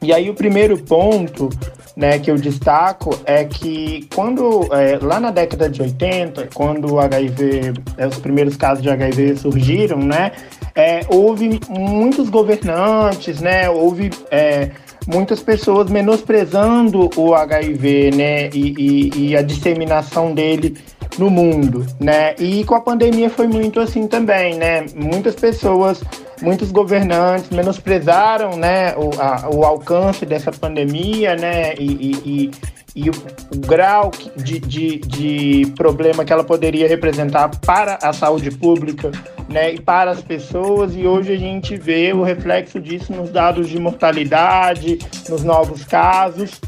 E 0.00 0.12
aí 0.12 0.30
o 0.30 0.34
primeiro 0.34 0.78
ponto 0.78 1.50
né, 1.98 2.18
que 2.18 2.30
eu 2.30 2.36
destaco 2.36 3.18
é 3.24 3.44
que 3.44 4.08
quando 4.14 4.68
é, 4.72 4.98
lá 5.02 5.18
na 5.18 5.32
década 5.32 5.68
de 5.68 5.82
80, 5.82 6.48
quando 6.54 6.94
o 6.94 7.00
HIV, 7.00 7.74
é, 7.96 8.06
os 8.06 8.18
primeiros 8.18 8.56
casos 8.56 8.82
de 8.82 8.88
HIV 8.88 9.36
surgiram, 9.36 9.98
né, 9.98 10.30
é, 10.76 11.00
houve 11.08 11.58
muitos 11.68 12.30
governantes, 12.30 13.40
né, 13.40 13.68
houve 13.68 14.10
é, 14.30 14.70
muitas 15.08 15.40
pessoas 15.42 15.90
menosprezando 15.90 17.10
o 17.16 17.34
HIV, 17.34 18.12
né, 18.12 18.48
e, 18.50 18.74
e, 18.78 19.30
e 19.30 19.36
a 19.36 19.42
disseminação 19.42 20.32
dele 20.32 20.76
no 21.16 21.30
mundo, 21.30 21.86
né? 21.98 22.34
E 22.38 22.64
com 22.64 22.74
a 22.74 22.80
pandemia 22.80 23.30
foi 23.30 23.46
muito 23.46 23.80
assim 23.80 24.06
também, 24.06 24.56
né? 24.56 24.86
Muitas 24.94 25.34
pessoas, 25.34 26.02
muitos 26.42 26.70
governantes 26.70 27.50
menosprezaram, 27.50 28.56
né, 28.56 28.94
o, 28.96 29.10
a, 29.20 29.48
o 29.52 29.64
alcance 29.64 30.26
dessa 30.26 30.50
pandemia, 30.50 31.36
né? 31.36 31.74
E, 31.78 31.86
e, 31.86 32.12
e, 32.24 32.50
e 32.94 33.10
o, 33.10 33.12
o, 33.54 33.58
grau 33.60 34.10
de, 34.36 34.58
de, 34.58 34.98
de 34.98 35.72
problema 35.76 36.24
que 36.24 36.32
ela 36.32 36.44
poderia 36.44 36.88
representar 36.88 37.48
para 37.60 37.98
a 38.02 38.12
saúde 38.12 38.50
pública, 38.50 39.10
né? 39.48 39.74
E 39.74 39.80
para 39.80 40.10
as 40.10 40.20
pessoas. 40.20 40.94
E 40.94 41.06
hoje 41.06 41.32
a 41.32 41.38
gente 41.38 41.76
vê 41.76 42.12
o 42.12 42.22
reflexo 42.22 42.80
disso 42.80 43.12
nos 43.12 43.30
dados 43.30 43.68
de 43.68 43.78
mortalidade, 43.78 44.98
nos 45.28 45.42
novos 45.42 45.84
casos. 45.84 46.60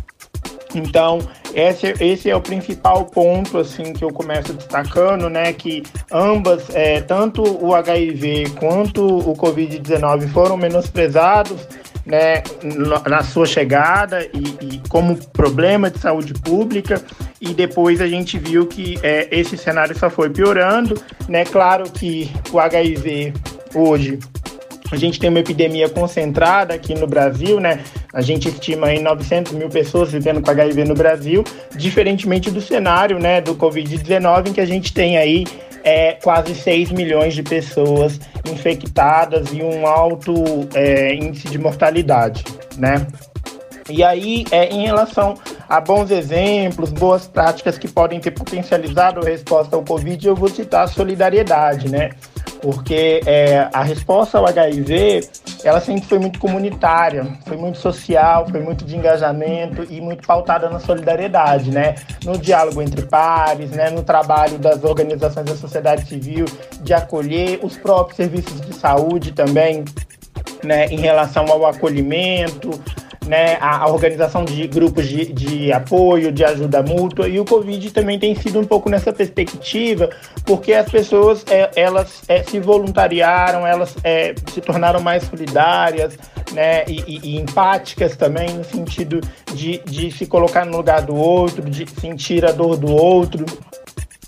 Então, 0.74 1.18
esse, 1.54 1.94
esse 2.00 2.30
é 2.30 2.36
o 2.36 2.40
principal 2.40 3.04
ponto 3.06 3.58
assim 3.58 3.92
que 3.92 4.04
eu 4.04 4.12
começo 4.12 4.52
destacando, 4.52 5.28
né? 5.28 5.52
Que 5.52 5.82
ambas, 6.10 6.68
é, 6.74 7.00
tanto 7.00 7.42
o 7.42 7.74
HIV 7.74 8.50
quanto 8.58 9.04
o 9.04 9.34
Covid-19 9.36 10.28
foram 10.28 10.56
menosprezados 10.56 11.66
né, 12.06 12.42
na 13.06 13.22
sua 13.22 13.46
chegada 13.46 14.24
e, 14.32 14.74
e, 14.74 14.82
como 14.88 15.16
problema 15.28 15.90
de 15.90 15.98
saúde 15.98 16.32
pública 16.34 17.02
e 17.40 17.52
depois 17.52 18.00
a 18.00 18.06
gente 18.06 18.38
viu 18.38 18.66
que 18.66 18.98
é, 19.02 19.28
esse 19.30 19.56
cenário 19.56 19.96
só 19.96 20.08
foi 20.08 20.30
piorando, 20.30 21.00
né? 21.28 21.44
Claro 21.44 21.84
que 21.90 22.30
o 22.52 22.58
HIV 22.58 23.32
hoje 23.74 24.18
a 24.90 24.96
gente 24.96 25.18
tem 25.18 25.30
uma 25.30 25.40
epidemia 25.40 25.88
concentrada 25.88 26.74
aqui 26.74 26.94
no 26.94 27.06
Brasil, 27.06 27.60
né? 27.60 27.80
A 28.12 28.20
gente 28.20 28.48
estima 28.48 28.88
aí 28.88 29.00
900 29.00 29.52
mil 29.52 29.68
pessoas 29.68 30.10
vivendo 30.10 30.40
com 30.40 30.50
HIV 30.50 30.84
no 30.84 30.94
Brasil, 30.94 31.44
diferentemente 31.76 32.50
do 32.50 32.60
cenário, 32.60 33.18
né, 33.18 33.40
do 33.40 33.54
Covid-19, 33.54 34.48
em 34.48 34.52
que 34.52 34.60
a 34.60 34.66
gente 34.66 34.92
tem 34.92 35.16
aí 35.16 35.46
é, 35.84 36.12
quase 36.14 36.54
6 36.54 36.90
milhões 36.90 37.34
de 37.34 37.42
pessoas 37.42 38.20
infectadas 38.50 39.52
e 39.52 39.62
um 39.62 39.86
alto 39.86 40.34
é, 40.74 41.14
índice 41.14 41.48
de 41.48 41.58
mortalidade, 41.58 42.44
né? 42.76 43.06
E 43.88 44.04
aí, 44.04 44.44
é, 44.52 44.68
em 44.68 44.86
relação 44.86 45.34
a 45.68 45.80
bons 45.80 46.10
exemplos, 46.10 46.92
boas 46.92 47.26
práticas 47.26 47.76
que 47.76 47.88
podem 47.88 48.20
ter 48.20 48.30
potencializado 48.30 49.20
a 49.20 49.24
resposta 49.24 49.74
ao 49.74 49.82
Covid, 49.82 50.26
eu 50.26 50.36
vou 50.36 50.48
citar 50.48 50.84
a 50.84 50.86
solidariedade, 50.86 51.90
né? 51.90 52.10
Porque 52.60 53.20
é, 53.26 53.68
a 53.72 53.82
resposta 53.82 54.38
ao 54.38 54.46
HIV 54.46 55.28
ela 55.64 55.80
sempre 55.80 56.06
foi 56.06 56.18
muito 56.18 56.38
comunitária, 56.38 57.26
foi 57.46 57.56
muito 57.56 57.78
social, 57.78 58.46
foi 58.48 58.60
muito 58.60 58.84
de 58.84 58.96
engajamento 58.96 59.86
e 59.90 60.00
muito 60.00 60.26
pautada 60.26 60.68
na 60.68 60.78
solidariedade, 60.78 61.70
né? 61.70 61.96
No 62.24 62.38
diálogo 62.38 62.80
entre 62.80 63.02
pares, 63.02 63.70
né? 63.70 63.90
No 63.90 64.02
trabalho 64.02 64.58
das 64.58 64.82
organizações 64.84 65.46
da 65.46 65.56
sociedade 65.56 66.06
civil 66.06 66.46
de 66.82 66.94
acolher 66.94 67.60
os 67.62 67.76
próprios 67.76 68.16
serviços 68.16 68.60
de 68.60 68.74
saúde 68.74 69.32
também, 69.32 69.84
né? 70.62 70.86
Em 70.86 71.00
relação 71.00 71.46
ao 71.50 71.66
acolhimento, 71.66 72.70
né, 73.26 73.56
a, 73.60 73.84
a 73.84 73.88
organização 73.90 74.44
de 74.44 74.66
grupos 74.66 75.06
de, 75.06 75.32
de, 75.32 75.72
apoio, 75.72 76.32
de 76.32 76.44
ajuda 76.44 76.82
mútua, 76.82 77.28
e 77.28 77.38
o 77.38 77.44
Covid 77.44 77.90
também 77.92 78.18
tem 78.18 78.34
sido 78.34 78.58
um 78.58 78.64
pouco 78.64 78.88
nessa 78.88 79.12
perspectiva, 79.12 80.10
porque 80.44 80.72
as 80.72 80.90
pessoas 80.90 81.44
é, 81.50 81.70
elas 81.76 82.22
é, 82.28 82.42
se 82.42 82.58
voluntariaram, 82.58 83.66
elas 83.66 83.96
é, 84.02 84.34
se 84.52 84.60
tornaram 84.60 85.00
mais 85.00 85.24
solidárias, 85.24 86.18
né, 86.52 86.84
e, 86.86 87.04
e, 87.06 87.20
e, 87.22 87.36
empáticas 87.38 88.16
também, 88.16 88.48
no 88.50 88.64
sentido 88.64 89.20
de, 89.54 89.80
de 89.84 90.10
se 90.10 90.26
colocar 90.26 90.64
no 90.64 90.76
lugar 90.76 91.02
do 91.02 91.14
outro, 91.14 91.62
de 91.68 91.88
sentir 92.00 92.44
a 92.44 92.52
dor 92.52 92.76
do 92.76 92.90
outro. 92.90 93.44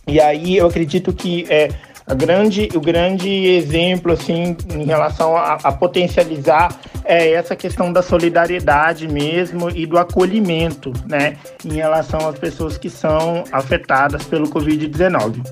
E 0.07 0.21
aí 0.21 0.57
eu 0.57 0.67
acredito 0.67 1.13
que 1.13 1.47
é, 1.49 1.69
a 2.13 2.15
grande, 2.15 2.69
o 2.75 2.81
grande 2.81 3.29
exemplo 3.31 4.13
assim 4.13 4.55
em 4.69 4.85
relação 4.85 5.35
a, 5.35 5.55
a, 5.55 5.73
potencializar 5.73 6.79
é 7.07 7.33
essa 7.33 7.57
questão 7.57 7.91
da 7.91 8.03
solidariedade 8.03 9.09
mesmo 9.09 9.71
e 9.71 9.87
do 9.87 9.97
acolhimento, 9.97 10.93
né, 11.09 11.39
em 11.65 11.73
relação 11.73 12.29
às 12.29 12.39
pessoas 12.39 12.77
que 12.77 12.91
são 12.91 13.45
afetadas 13.51 14.25
pelo 14.25 14.47
Covid-19. 14.47 15.43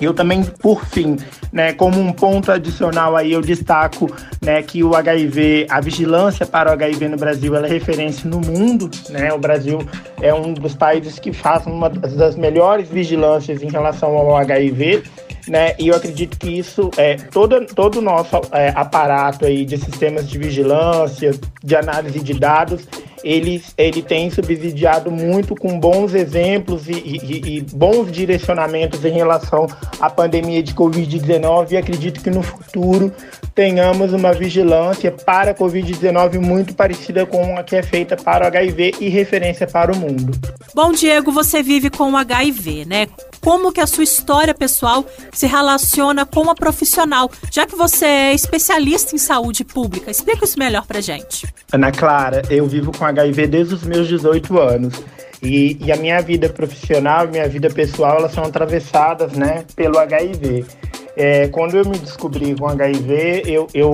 Eu 0.00 0.12
também, 0.12 0.42
por 0.42 0.84
fim, 0.86 1.16
né, 1.52 1.72
como 1.74 2.00
um 2.00 2.12
ponto 2.12 2.50
adicional 2.50 3.14
aí, 3.14 3.32
eu 3.32 3.40
destaco 3.40 4.10
né, 4.42 4.62
que 4.62 4.82
o 4.82 4.94
HIV, 4.94 5.66
a 5.70 5.80
vigilância 5.80 6.46
para 6.46 6.70
o 6.70 6.72
HIV 6.72 7.08
no 7.08 7.16
Brasil, 7.16 7.54
ela 7.54 7.66
é 7.66 7.70
referência 7.70 8.28
no 8.28 8.40
mundo. 8.40 8.90
Né? 9.10 9.32
O 9.32 9.38
Brasil 9.38 9.78
é 10.20 10.34
um 10.34 10.52
dos 10.52 10.74
países 10.74 11.18
que 11.18 11.32
faz 11.32 11.66
uma 11.66 11.88
das 11.88 12.34
melhores 12.36 12.88
vigilâncias 12.88 13.62
em 13.62 13.70
relação 13.70 14.16
ao 14.16 14.36
HIV 14.36 15.04
né? 15.48 15.74
E 15.78 15.88
eu 15.88 15.96
acredito 15.96 16.38
que 16.38 16.50
isso 16.50 16.90
é 16.96 17.16
todo 17.16 17.64
todo 17.66 17.98
o 17.98 18.02
nosso 18.02 18.36
é, 18.52 18.72
aparato 18.74 19.44
aí 19.44 19.64
de 19.64 19.76
sistemas 19.78 20.28
de 20.28 20.38
vigilância, 20.38 21.32
de 21.62 21.76
análise 21.76 22.20
de 22.20 22.34
dados, 22.34 22.86
ele, 23.24 23.62
ele 23.78 24.02
tem 24.02 24.30
subsidiado 24.30 25.10
muito 25.10 25.56
com 25.56 25.80
bons 25.80 26.14
exemplos 26.14 26.88
e, 26.88 26.92
e, 26.92 27.56
e 27.56 27.60
bons 27.62 28.12
direcionamentos 28.12 29.02
em 29.04 29.12
relação 29.12 29.66
à 29.98 30.10
pandemia 30.10 30.62
de 30.62 30.74
Covid-19 30.74 31.72
e 31.72 31.76
acredito 31.78 32.22
que 32.22 32.30
no 32.30 32.42
futuro 32.42 33.10
tenhamos 33.54 34.12
uma 34.12 34.32
vigilância 34.32 35.12
para 35.12 35.52
a 35.52 35.54
Covid-19 35.54 36.40
muito 36.40 36.74
parecida 36.74 37.24
com 37.24 37.56
a 37.56 37.62
que 37.62 37.76
é 37.76 37.82
feita 37.82 38.16
para 38.16 38.44
o 38.44 38.48
HIV 38.48 38.96
e 39.00 39.08
referência 39.08 39.66
para 39.66 39.92
o 39.92 39.96
mundo. 39.96 40.32
Bom, 40.74 40.92
Diego, 40.92 41.30
você 41.30 41.62
vive 41.62 41.88
com 41.88 42.10
o 42.10 42.16
HIV, 42.16 42.84
né? 42.84 43.06
Como 43.40 43.72
que 43.72 43.80
a 43.80 43.86
sua 43.86 44.02
história 44.02 44.52
pessoal 44.52 45.04
se 45.32 45.46
relaciona 45.46 46.26
com 46.26 46.50
a 46.50 46.54
profissional, 46.54 47.30
já 47.52 47.64
que 47.66 47.76
você 47.76 48.06
é 48.06 48.34
especialista 48.34 49.14
em 49.14 49.18
saúde 49.18 49.64
pública? 49.64 50.10
Explica 50.10 50.44
isso 50.44 50.58
melhor 50.58 50.84
pra 50.86 51.00
gente. 51.00 51.46
Ana 51.72 51.92
Clara, 51.92 52.42
eu 52.50 52.66
vivo 52.66 52.90
com 52.90 53.04
HIV 53.04 53.46
desde 53.46 53.74
os 53.74 53.84
meus 53.84 54.08
18 54.08 54.58
anos. 54.58 54.94
E, 55.42 55.76
e 55.78 55.92
a 55.92 55.96
minha 55.96 56.20
vida 56.22 56.48
profissional 56.48 57.26
e 57.26 57.28
minha 57.28 57.46
vida 57.46 57.68
pessoal, 57.68 58.16
elas 58.16 58.32
são 58.32 58.44
atravessadas, 58.44 59.32
né, 59.32 59.64
pelo 59.76 59.98
HIV. 59.98 60.64
É, 61.16 61.46
quando 61.48 61.76
eu 61.76 61.84
me 61.84 61.98
descobri 61.98 62.54
com 62.54 62.68
HIV, 62.68 63.44
eu, 63.46 63.66
eu 63.72 63.92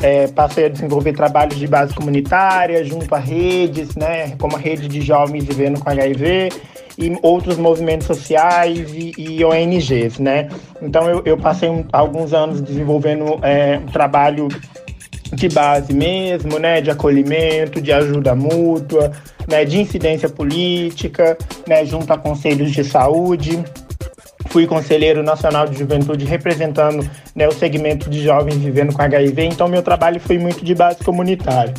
é, 0.00 0.28
passei 0.28 0.66
a 0.66 0.68
desenvolver 0.68 1.12
trabalhos 1.12 1.58
de 1.58 1.66
base 1.66 1.92
comunitária 1.94 2.84
junto 2.84 3.12
a 3.14 3.18
redes, 3.18 3.96
né, 3.96 4.36
como 4.38 4.56
a 4.56 4.58
rede 4.58 4.86
de 4.88 5.00
jovens 5.00 5.44
vivendo 5.44 5.80
com 5.80 5.90
HIV 5.90 6.50
e 6.96 7.18
outros 7.22 7.56
movimentos 7.56 8.06
sociais 8.06 8.92
e, 8.92 9.12
e 9.18 9.44
ONGs, 9.44 10.18
né. 10.18 10.48
Então 10.80 11.08
eu, 11.08 11.22
eu 11.24 11.36
passei 11.36 11.68
um, 11.68 11.84
alguns 11.92 12.32
anos 12.32 12.60
desenvolvendo 12.60 13.38
é, 13.42 13.78
um 13.78 13.86
trabalho 13.86 14.48
de 15.32 15.48
base 15.48 15.92
mesmo, 15.92 16.58
né, 16.58 16.80
de 16.80 16.90
acolhimento, 16.90 17.80
de 17.80 17.92
ajuda 17.92 18.34
mútua, 18.34 19.12
né, 19.48 19.64
de 19.64 19.80
incidência 19.80 20.28
política, 20.28 21.36
né, 21.66 21.84
junto 21.84 22.12
a 22.12 22.18
conselhos 22.18 22.70
de 22.70 22.84
saúde 22.84 23.62
fui 24.50 24.66
conselheiro 24.66 25.22
nacional 25.22 25.66
de 25.66 25.78
juventude 25.78 26.24
representando 26.24 27.08
né, 27.34 27.48
o 27.48 27.52
segmento 27.52 28.10
de 28.10 28.22
jovens 28.22 28.56
vivendo 28.56 28.92
com 28.92 29.00
HIV, 29.00 29.44
então 29.44 29.68
meu 29.68 29.82
trabalho 29.82 30.20
foi 30.20 30.38
muito 30.38 30.64
de 30.64 30.74
base 30.74 31.02
comunitária. 31.02 31.72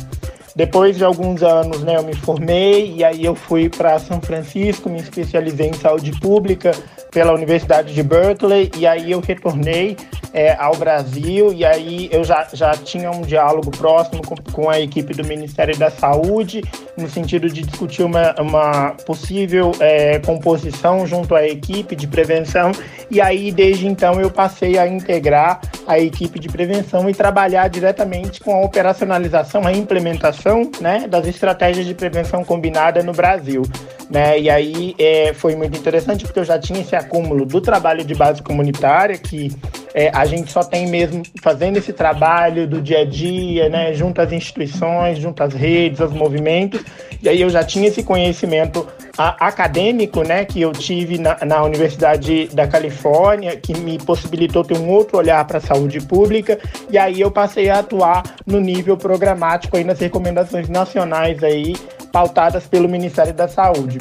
Depois 0.54 0.96
de 0.96 1.04
alguns 1.04 1.42
anos, 1.42 1.82
né, 1.82 1.96
eu 1.96 2.02
me 2.02 2.14
formei 2.14 2.94
e 2.96 3.04
aí 3.04 3.24
eu 3.24 3.34
fui 3.34 3.68
para 3.68 3.98
São 3.98 4.20
Francisco, 4.20 4.88
me 4.88 4.98
especializei 4.98 5.68
em 5.68 5.72
saúde 5.72 6.12
pública 6.20 6.72
pela 7.12 7.32
Universidade 7.32 7.94
de 7.94 8.02
Berkeley 8.02 8.70
e 8.76 8.86
aí 8.86 9.12
eu 9.12 9.20
retornei 9.20 9.96
é, 10.32 10.54
ao 10.58 10.74
Brasil 10.76 11.52
e 11.52 11.64
aí 11.64 12.08
eu 12.10 12.24
já, 12.24 12.48
já 12.52 12.72
tinha 12.72 13.10
um 13.10 13.20
diálogo 13.20 13.70
próximo 13.70 14.22
com, 14.24 14.34
com, 14.34 14.70
a 14.70 14.80
equipe 14.80 15.12
do 15.12 15.24
Ministério 15.24 15.76
da 15.76 15.90
Saúde 15.90 16.62
no 16.96 17.08
sentido 17.08 17.50
de 17.50 17.62
discutir 17.62 18.02
uma, 18.02 18.34
uma 18.40 18.90
possível 19.06 19.72
é, 19.78 20.18
composição 20.20 21.06
junto 21.06 21.34
à 21.34 21.46
equipe 21.46 21.94
de 21.94 22.06
prevenção 22.06 22.72
e 23.10 23.20
aí 23.20 23.52
desde 23.52 23.86
então 23.86 24.18
eu 24.20 24.30
passei 24.30 24.78
a 24.78 24.88
integrar 24.88 25.60
a 25.86 25.98
equipe 25.98 26.38
de 26.38 26.48
prevenção 26.48 27.10
e 27.10 27.14
trabalhar 27.14 27.68
diretamente 27.68 28.40
com 28.40 28.54
a 28.54 28.60
operacionalização, 28.60 29.66
a 29.66 29.72
implementação 29.72 30.70
né, 30.80 31.06
das 31.08 31.26
estratégias 31.26 31.84
de 31.84 31.94
prevenção 31.94 32.44
combinada 32.44 33.02
no 33.02 33.12
Brasil. 33.12 33.62
Né? 34.08 34.40
E 34.40 34.50
aí 34.50 34.94
é, 34.98 35.32
foi 35.32 35.56
muito 35.56 35.78
interessante 35.78 36.24
porque 36.24 36.38
eu 36.38 36.44
já 36.44 36.58
tinha 36.58 36.80
esse 36.80 36.94
acúmulo 37.02 37.44
do 37.44 37.60
trabalho 37.60 38.04
de 38.04 38.14
base 38.14 38.42
comunitária 38.42 39.16
que 39.18 39.50
é, 39.94 40.10
a 40.14 40.24
gente 40.24 40.50
só 40.50 40.64
tem 40.64 40.86
mesmo 40.86 41.22
fazendo 41.42 41.76
esse 41.76 41.92
trabalho 41.92 42.66
do 42.66 42.80
dia 42.80 43.00
a 43.00 43.04
dia, 43.04 43.68
né, 43.68 43.92
junto 43.92 44.20
às 44.20 44.32
instituições, 44.32 45.18
junto 45.18 45.42
às 45.42 45.52
redes, 45.52 46.00
aos 46.00 46.12
movimentos, 46.12 46.82
e 47.22 47.28
aí 47.28 47.40
eu 47.40 47.50
já 47.50 47.62
tinha 47.62 47.88
esse 47.88 48.02
conhecimento 48.02 48.86
a, 49.16 49.46
acadêmico, 49.46 50.22
né, 50.22 50.44
que 50.44 50.60
eu 50.60 50.72
tive 50.72 51.18
na, 51.18 51.36
na 51.44 51.62
Universidade 51.62 52.48
da 52.48 52.66
Califórnia, 52.66 53.56
que 53.56 53.76
me 53.78 53.98
possibilitou 53.98 54.64
ter 54.64 54.78
um 54.78 54.88
outro 54.88 55.18
olhar 55.18 55.44
para 55.46 55.58
a 55.58 55.60
saúde 55.60 56.00
pública, 56.00 56.58
e 56.90 56.96
aí 56.96 57.20
eu 57.20 57.30
passei 57.30 57.68
a 57.68 57.80
atuar 57.80 58.22
no 58.46 58.60
nível 58.60 58.96
programático 58.96 59.76
aí 59.76 59.84
nas 59.84 59.98
recomendações 59.98 60.68
nacionais 60.68 61.42
aí 61.42 61.74
pautadas 62.10 62.66
pelo 62.66 62.88
Ministério 62.88 63.32
da 63.32 63.48
Saúde. 63.48 63.98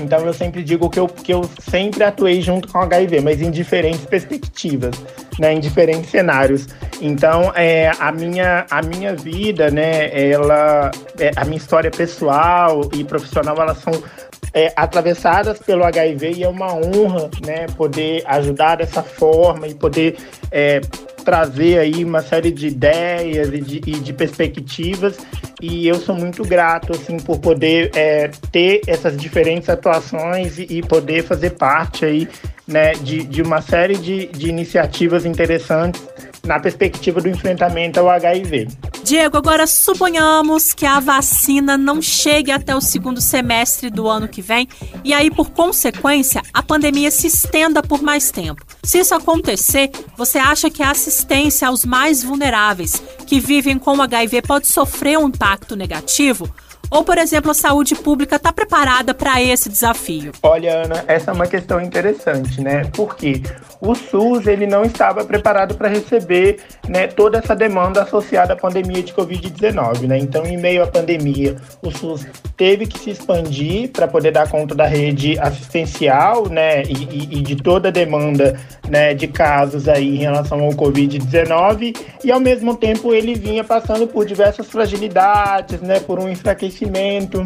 Então 0.00 0.24
eu 0.26 0.32
sempre 0.32 0.62
digo 0.62 0.88
que 0.88 0.98
eu, 0.98 1.06
que 1.06 1.32
eu 1.32 1.48
sempre 1.70 2.02
atuei 2.02 2.40
junto 2.40 2.68
com 2.68 2.78
HIV, 2.78 3.20
mas 3.20 3.40
em 3.40 3.50
diferentes 3.50 4.04
perspectivas, 4.04 4.94
né, 5.38 5.52
em 5.52 5.60
diferentes 5.60 6.10
cenários. 6.10 6.66
Então 7.00 7.52
é, 7.54 7.90
a, 7.98 8.10
minha, 8.10 8.66
a 8.70 8.82
minha 8.82 9.14
vida, 9.14 9.70
né, 9.70 10.10
ela, 10.30 10.90
é, 11.18 11.30
a 11.36 11.44
minha 11.44 11.58
história 11.58 11.90
pessoal 11.90 12.88
e 12.92 13.04
profissional, 13.04 13.56
elas 13.60 13.78
são 13.78 13.92
é, 14.52 14.72
atravessadas 14.76 15.58
pelo 15.58 15.84
HIV 15.84 16.32
e 16.32 16.44
é 16.44 16.48
uma 16.48 16.74
honra, 16.74 17.30
né, 17.44 17.66
poder 17.76 18.22
ajudar 18.26 18.76
dessa 18.76 19.02
forma 19.02 19.68
e 19.68 19.74
poder 19.74 20.16
é, 20.50 20.80
trazer 21.20 21.78
aí 21.78 22.04
uma 22.04 22.22
série 22.22 22.50
de 22.50 22.68
ideias 22.68 23.48
e 23.52 23.60
de, 23.60 23.76
e 23.86 23.92
de 23.92 24.12
perspectivas. 24.12 25.18
E 25.60 25.86
eu 25.86 25.96
sou 25.96 26.14
muito 26.14 26.42
grato 26.42 26.92
assim 26.92 27.18
por 27.18 27.38
poder 27.38 27.90
é, 27.94 28.30
ter 28.50 28.80
essas 28.86 29.16
diferentes 29.16 29.68
atuações 29.68 30.58
e, 30.58 30.66
e, 30.68 30.82
poder 30.82 31.22
fazer 31.22 31.50
parte 31.50 32.04
aí 32.04 32.28
né, 32.66 32.92
de, 32.92 33.24
de 33.24 33.42
uma 33.42 33.60
série 33.60 33.96
de, 33.96 34.26
de 34.26 34.48
iniciativas 34.48 35.26
interessantes 35.26 36.00
na 36.44 36.58
perspectiva 36.58 37.20
do 37.20 37.28
enfrentamento 37.28 38.00
ao 38.00 38.08
HIV. 38.08 38.68
Diego, 39.02 39.36
agora 39.36 39.66
suponhamos 39.66 40.72
que 40.72 40.86
a 40.86 41.00
vacina 41.00 41.76
não 41.76 42.00
chegue 42.00 42.52
até 42.52 42.74
o 42.74 42.80
segundo 42.80 43.20
semestre 43.20 43.90
do 43.90 44.08
ano 44.08 44.28
que 44.28 44.42
vem 44.42 44.68
e 45.02 45.12
aí, 45.12 45.30
por 45.30 45.50
consequência, 45.50 46.42
a 46.52 46.62
pandemia 46.62 47.10
se 47.10 47.26
estenda 47.26 47.82
por 47.82 48.02
mais 48.02 48.30
tempo. 48.30 48.64
Se 48.82 48.98
isso 48.98 49.14
acontecer, 49.14 49.90
você 50.16 50.38
acha 50.38 50.70
que 50.70 50.82
a 50.82 50.90
assistência 50.90 51.68
aos 51.68 51.84
mais 51.84 52.22
vulneráveis 52.22 53.02
que 53.26 53.40
vivem 53.40 53.78
com 53.78 54.00
HIV 54.00 54.42
pode 54.42 54.68
sofrer 54.68 55.18
um 55.18 55.28
impacto 55.28 55.74
negativo? 55.74 56.48
Ou, 56.90 57.04
por 57.04 57.18
exemplo, 57.18 57.52
a 57.52 57.54
saúde 57.54 57.94
pública 57.94 58.34
está 58.34 58.52
preparada 58.52 59.14
para 59.14 59.40
esse 59.40 59.68
desafio? 59.68 60.32
Olha, 60.42 60.82
Ana, 60.82 61.04
essa 61.06 61.30
é 61.30 61.34
uma 61.34 61.46
questão 61.46 61.80
interessante, 61.80 62.60
né? 62.60 62.82
Porque 62.92 63.42
o 63.80 63.94
SUS 63.94 64.48
ele 64.48 64.66
não 64.66 64.82
estava 64.82 65.24
preparado 65.24 65.76
para 65.76 65.88
receber 65.88 66.58
né, 66.88 67.06
toda 67.06 67.38
essa 67.38 67.54
demanda 67.54 68.02
associada 68.02 68.54
à 68.54 68.56
pandemia 68.56 69.04
de 69.04 69.14
Covid-19, 69.14 70.08
né? 70.08 70.18
Então, 70.18 70.44
em 70.44 70.56
meio 70.56 70.82
à 70.82 70.86
pandemia, 70.88 71.54
o 71.80 71.92
SUS 71.92 72.26
teve 72.56 72.86
que 72.86 72.98
se 72.98 73.10
expandir 73.10 73.90
para 73.90 74.08
poder 74.08 74.32
dar 74.32 74.48
conta 74.48 74.74
da 74.74 74.86
rede 74.86 75.38
assistencial, 75.38 76.48
né? 76.48 76.82
E, 76.82 77.38
e, 77.38 77.42
de 77.42 77.54
toda 77.54 77.88
a 77.88 77.92
demanda 77.92 78.58
né, 78.88 79.14
de 79.14 79.28
casos 79.28 79.88
aí 79.88 80.16
em 80.16 80.18
relação 80.18 80.60
ao 80.60 80.70
Covid-19 80.70 81.96
e, 82.24 82.32
ao 82.32 82.40
mesmo 82.40 82.76
tempo, 82.76 83.14
ele 83.14 83.34
vinha 83.34 83.62
passando 83.62 84.08
por 84.08 84.26
diversas 84.26 84.66
fragilidades, 84.68 85.80
né? 85.80 86.00
Por 86.00 86.18
um 86.18 86.28
enfraquecimento 86.28 86.79
conhecimento. 86.80 87.42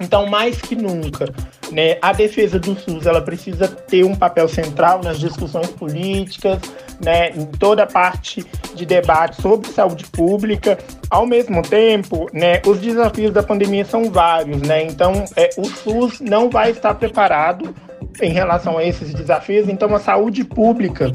Então, 0.00 0.26
mais 0.26 0.60
que 0.60 0.76
nunca, 0.76 1.26
né, 1.72 1.98
a 2.00 2.12
defesa 2.12 2.58
do 2.58 2.78
SUS 2.78 3.04
ela 3.04 3.20
precisa 3.20 3.66
ter 3.66 4.04
um 4.04 4.14
papel 4.14 4.48
central 4.48 5.00
nas 5.02 5.18
discussões 5.18 5.66
políticas, 5.70 6.60
né, 7.04 7.30
em 7.30 7.44
toda 7.44 7.82
a 7.82 7.86
parte 7.86 8.46
de 8.76 8.86
debate 8.86 9.42
sobre 9.42 9.68
saúde 9.68 10.04
pública. 10.06 10.78
Ao 11.10 11.26
mesmo 11.26 11.62
tempo, 11.62 12.28
né, 12.32 12.62
os 12.64 12.78
desafios 12.78 13.32
da 13.32 13.42
pandemia 13.42 13.84
são 13.84 14.08
vários, 14.08 14.62
né, 14.62 14.84
então 14.84 15.24
é, 15.34 15.50
o 15.58 15.64
SUS 15.64 16.20
não 16.20 16.48
vai 16.48 16.70
estar 16.70 16.94
preparado 16.94 17.74
em 18.20 18.32
relação 18.32 18.78
a 18.78 18.84
esses 18.84 19.12
desafios. 19.12 19.68
Então, 19.68 19.92
a 19.94 19.98
saúde 19.98 20.44
pública, 20.44 21.12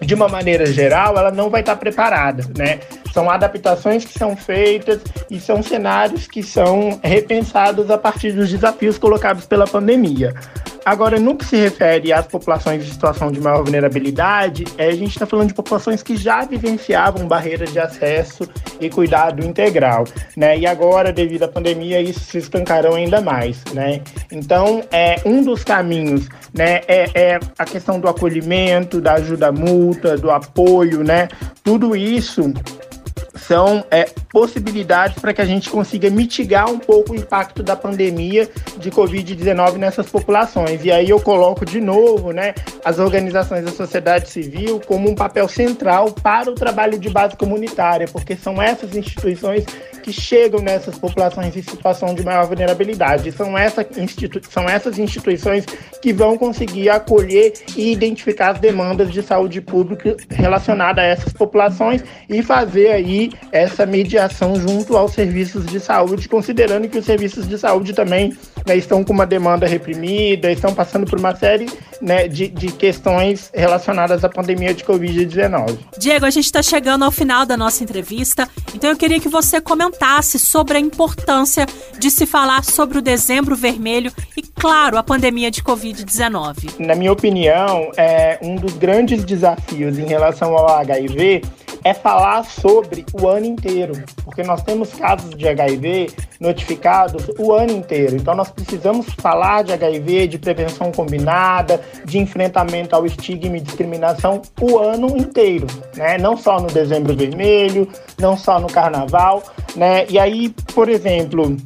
de 0.00 0.14
uma 0.14 0.28
maneira 0.28 0.64
geral, 0.64 1.18
ela 1.18 1.30
não 1.30 1.50
vai 1.50 1.60
estar 1.60 1.76
preparada, 1.76 2.44
né? 2.56 2.80
São 3.12 3.30
adaptações 3.30 4.04
que 4.04 4.18
são 4.18 4.36
feitas 4.36 5.00
e 5.30 5.40
são 5.40 5.62
cenários 5.62 6.26
que 6.26 6.42
são 6.42 7.00
repensados 7.02 7.90
a 7.90 7.98
partir 7.98 8.32
dos 8.32 8.50
desafios 8.50 8.98
colocados 8.98 9.46
pela 9.46 9.66
pandemia. 9.66 10.34
Agora, 10.84 11.18
no 11.18 11.36
que 11.36 11.44
se 11.44 11.56
refere 11.56 12.12
às 12.12 12.26
populações 12.26 12.82
em 12.82 12.90
situação 12.90 13.30
de 13.30 13.40
maior 13.40 13.62
vulnerabilidade, 13.62 14.64
é, 14.78 14.86
a 14.86 14.92
gente 14.92 15.10
está 15.10 15.26
falando 15.26 15.48
de 15.48 15.54
populações 15.54 16.02
que 16.02 16.16
já 16.16 16.44
vivenciavam 16.44 17.26
barreiras 17.28 17.72
de 17.72 17.78
acesso 17.78 18.48
e 18.80 18.88
cuidado 18.88 19.44
integral, 19.44 20.04
né? 20.36 20.58
E 20.58 20.66
agora, 20.66 21.12
devido 21.12 21.42
à 21.42 21.48
pandemia, 21.48 22.00
isso 22.00 22.20
se 22.20 22.38
escancarou 22.38 22.94
ainda 22.94 23.20
mais, 23.20 23.62
né? 23.74 24.00
Então, 24.32 24.82
é, 24.90 25.16
um 25.24 25.42
dos 25.42 25.62
caminhos, 25.62 26.28
né, 26.54 26.80
é, 26.88 27.10
é 27.14 27.40
a 27.58 27.64
questão 27.64 28.00
do 28.00 28.08
acolhimento, 28.08 29.00
da 29.00 29.14
ajuda 29.14 29.52
mútua, 29.52 30.16
do 30.16 30.30
apoio, 30.30 31.04
né? 31.04 31.28
Tudo 31.62 31.94
isso 31.94 32.52
são 33.46 33.84
é, 33.90 34.04
possibilidades 34.30 35.18
para 35.18 35.32
que 35.32 35.40
a 35.40 35.44
gente 35.44 35.70
consiga 35.70 36.10
mitigar 36.10 36.70
um 36.70 36.78
pouco 36.78 37.12
o 37.12 37.16
impacto 37.16 37.62
da 37.62 37.74
pandemia 37.74 38.48
de 38.78 38.90
Covid-19 38.90 39.76
nessas 39.76 40.06
populações. 40.06 40.84
E 40.84 40.90
aí 40.90 41.10
eu 41.10 41.20
coloco 41.20 41.64
de 41.64 41.80
novo 41.80 42.32
né, 42.32 42.54
as 42.84 42.98
organizações 42.98 43.64
da 43.64 43.70
sociedade 43.70 44.28
civil 44.28 44.80
como 44.86 45.10
um 45.10 45.14
papel 45.14 45.48
central 45.48 46.12
para 46.12 46.50
o 46.50 46.54
trabalho 46.54 46.98
de 46.98 47.08
base 47.08 47.36
comunitária, 47.36 48.06
porque 48.06 48.36
são 48.36 48.60
essas 48.60 48.94
instituições 48.96 49.64
que 50.00 50.12
chegam 50.12 50.60
nessas 50.60 50.98
populações 50.98 51.56
em 51.56 51.62
situação 51.62 52.14
de 52.14 52.24
maior 52.24 52.46
vulnerabilidade. 52.46 53.30
São, 53.32 53.56
essa 53.56 53.86
institu 53.96 54.40
são 54.50 54.68
essas 54.68 54.98
instituições 54.98 55.64
que 56.00 56.12
vão 56.12 56.36
conseguir 56.36 56.88
acolher 56.88 57.52
e 57.76 57.92
identificar 57.92 58.50
as 58.50 58.58
demandas 58.58 59.12
de 59.12 59.22
saúde 59.22 59.60
pública 59.60 60.16
relacionadas 60.30 61.04
a 61.04 61.06
essas 61.06 61.32
populações 61.32 62.02
e 62.28 62.42
fazer 62.42 62.88
aí 62.88 63.30
essa 63.52 63.86
mediação 63.86 64.56
junto 64.56 64.96
aos 64.96 65.12
serviços 65.12 65.66
de 65.66 65.78
saúde, 65.78 66.28
considerando 66.28 66.88
que 66.88 66.98
os 66.98 67.04
serviços 67.04 67.48
de 67.48 67.58
saúde 67.58 67.92
também 67.92 68.32
né, 68.66 68.76
estão 68.76 69.04
com 69.04 69.12
uma 69.12 69.26
demanda 69.26 69.66
reprimida, 69.66 70.50
estão 70.50 70.74
passando 70.74 71.06
por 71.06 71.18
uma 71.18 71.34
série 71.34 71.66
né, 72.00 72.28
de, 72.28 72.48
de 72.48 72.72
questões 72.72 73.50
relacionadas 73.54 74.24
à 74.24 74.28
pandemia 74.28 74.72
de 74.72 74.84
Covid-19. 74.84 75.78
Diego, 75.98 76.26
a 76.26 76.30
gente 76.30 76.46
está 76.46 76.62
chegando 76.62 77.04
ao 77.04 77.10
final 77.10 77.44
da 77.44 77.56
nossa 77.56 77.82
entrevista, 77.82 78.48
então 78.74 78.90
eu 78.90 78.96
queria 78.96 79.20
que 79.20 79.28
você 79.28 79.60
comentasse 79.60 80.38
sobre 80.38 80.76
a 80.76 80.80
importância 80.80 81.66
de 81.98 82.10
se 82.10 82.26
falar 82.26 82.64
sobre 82.64 82.98
o 82.98 83.02
dezembro 83.02 83.54
vermelho 83.54 84.12
e, 84.36 84.42
claro, 84.42 84.96
a 84.96 85.02
pandemia 85.02 85.50
de 85.50 85.62
Covid-19. 85.62 86.78
Na 86.78 86.94
minha 86.94 87.12
opinião, 87.12 87.90
é 87.96 88.38
um 88.42 88.56
dos 88.56 88.74
grandes 88.74 89.24
desafios 89.24 89.98
em 89.98 90.06
relação 90.06 90.56
ao 90.56 90.68
HIV 90.78 91.42
é 91.84 91.94
falar 91.94 92.44
sobre 92.44 93.04
o 93.12 93.26
ano 93.26 93.46
inteiro, 93.46 93.92
porque 94.24 94.42
nós 94.42 94.62
temos 94.62 94.92
casos 94.92 95.30
de 95.30 95.48
HIV 95.48 96.10
notificados 96.38 97.30
o 97.38 97.52
ano 97.52 97.72
inteiro. 97.72 98.16
Então 98.16 98.34
nós 98.34 98.50
precisamos 98.50 99.06
falar 99.14 99.64
de 99.64 99.72
HIV, 99.72 100.28
de 100.28 100.38
prevenção 100.38 100.92
combinada, 100.92 101.80
de 102.04 102.18
enfrentamento 102.18 102.94
ao 102.94 103.06
estigma 103.06 103.56
e 103.56 103.60
discriminação 103.60 104.42
o 104.60 104.78
ano 104.78 105.16
inteiro, 105.16 105.66
né? 105.96 106.18
Não 106.18 106.36
só 106.36 106.60
no 106.60 106.68
dezembro 106.68 107.14
vermelho, 107.14 107.88
não 108.18 108.36
só 108.36 108.60
no 108.60 108.68
carnaval, 108.68 109.42
né? 109.76 110.06
E 110.08 110.18
aí, 110.18 110.50
por 110.74 110.88
exemplo, 110.88 111.56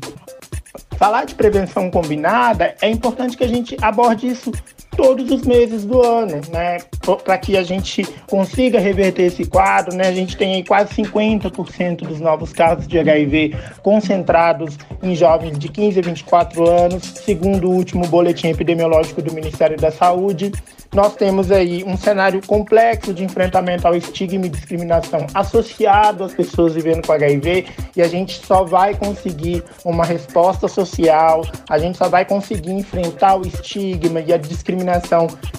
falar 0.96 1.24
de 1.24 1.34
prevenção 1.34 1.90
combinada 1.90 2.74
é 2.80 2.88
importante 2.88 3.36
que 3.36 3.44
a 3.44 3.48
gente 3.48 3.76
aborde 3.82 4.26
isso 4.26 4.52
todos 4.96 5.30
os 5.30 5.42
meses 5.42 5.84
do 5.84 6.02
ano, 6.02 6.40
né? 6.50 6.78
Para 7.24 7.38
que 7.38 7.56
a 7.56 7.62
gente 7.62 8.04
consiga 8.28 8.78
reverter 8.78 9.24
esse 9.24 9.44
quadro, 9.44 9.94
né? 9.94 10.08
A 10.08 10.12
gente 10.12 10.36
tem 10.36 10.54
aí 10.54 10.64
quase 10.64 10.94
50% 10.94 12.06
dos 12.06 12.20
novos 12.20 12.52
casos 12.52 12.86
de 12.86 12.98
HIV 12.98 13.54
concentrados 13.82 14.78
em 15.02 15.14
jovens 15.14 15.58
de 15.58 15.68
15 15.68 15.98
a 15.98 16.02
24 16.02 16.68
anos, 16.68 17.02
segundo 17.02 17.70
o 17.70 17.74
último 17.74 18.06
boletim 18.06 18.48
epidemiológico 18.48 19.22
do 19.22 19.32
Ministério 19.32 19.76
da 19.76 19.90
Saúde 19.90 20.52
nós 20.94 21.16
temos 21.16 21.50
aí 21.50 21.82
um 21.84 21.96
cenário 21.96 22.40
complexo 22.46 23.12
de 23.12 23.24
enfrentamento 23.24 23.86
ao 23.86 23.96
estigma 23.96 24.46
e 24.46 24.48
discriminação 24.48 25.26
associado 25.34 26.22
às 26.22 26.32
pessoas 26.32 26.74
vivendo 26.74 27.04
com 27.04 27.12
HIV 27.12 27.66
e 27.96 28.00
a 28.00 28.06
gente 28.06 28.46
só 28.46 28.62
vai 28.62 28.94
conseguir 28.94 29.64
uma 29.84 30.04
resposta 30.04 30.68
social, 30.68 31.44
a 31.68 31.78
gente 31.78 31.98
só 31.98 32.08
vai 32.08 32.24
conseguir 32.24 32.70
enfrentar 32.70 33.34
o 33.34 33.44
estigma 33.44 34.20
e 34.20 34.32
a 34.32 34.36
discriminação 34.36 34.83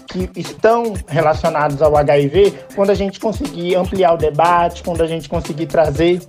que 0.08 0.30
estão 0.40 0.94
relacionados 1.08 1.82
ao 1.82 1.96
HIV 1.98 2.54
quando 2.76 2.90
a 2.90 2.94
gente 2.94 3.20
conseguir 3.20 3.76
ampliar 3.76 4.14
o 4.14 4.18
debate, 4.18 4.84
quando 4.84 5.02
a 5.02 5.08
gente 5.08 5.28
conseguir 5.28 5.66
trazer 5.66 6.22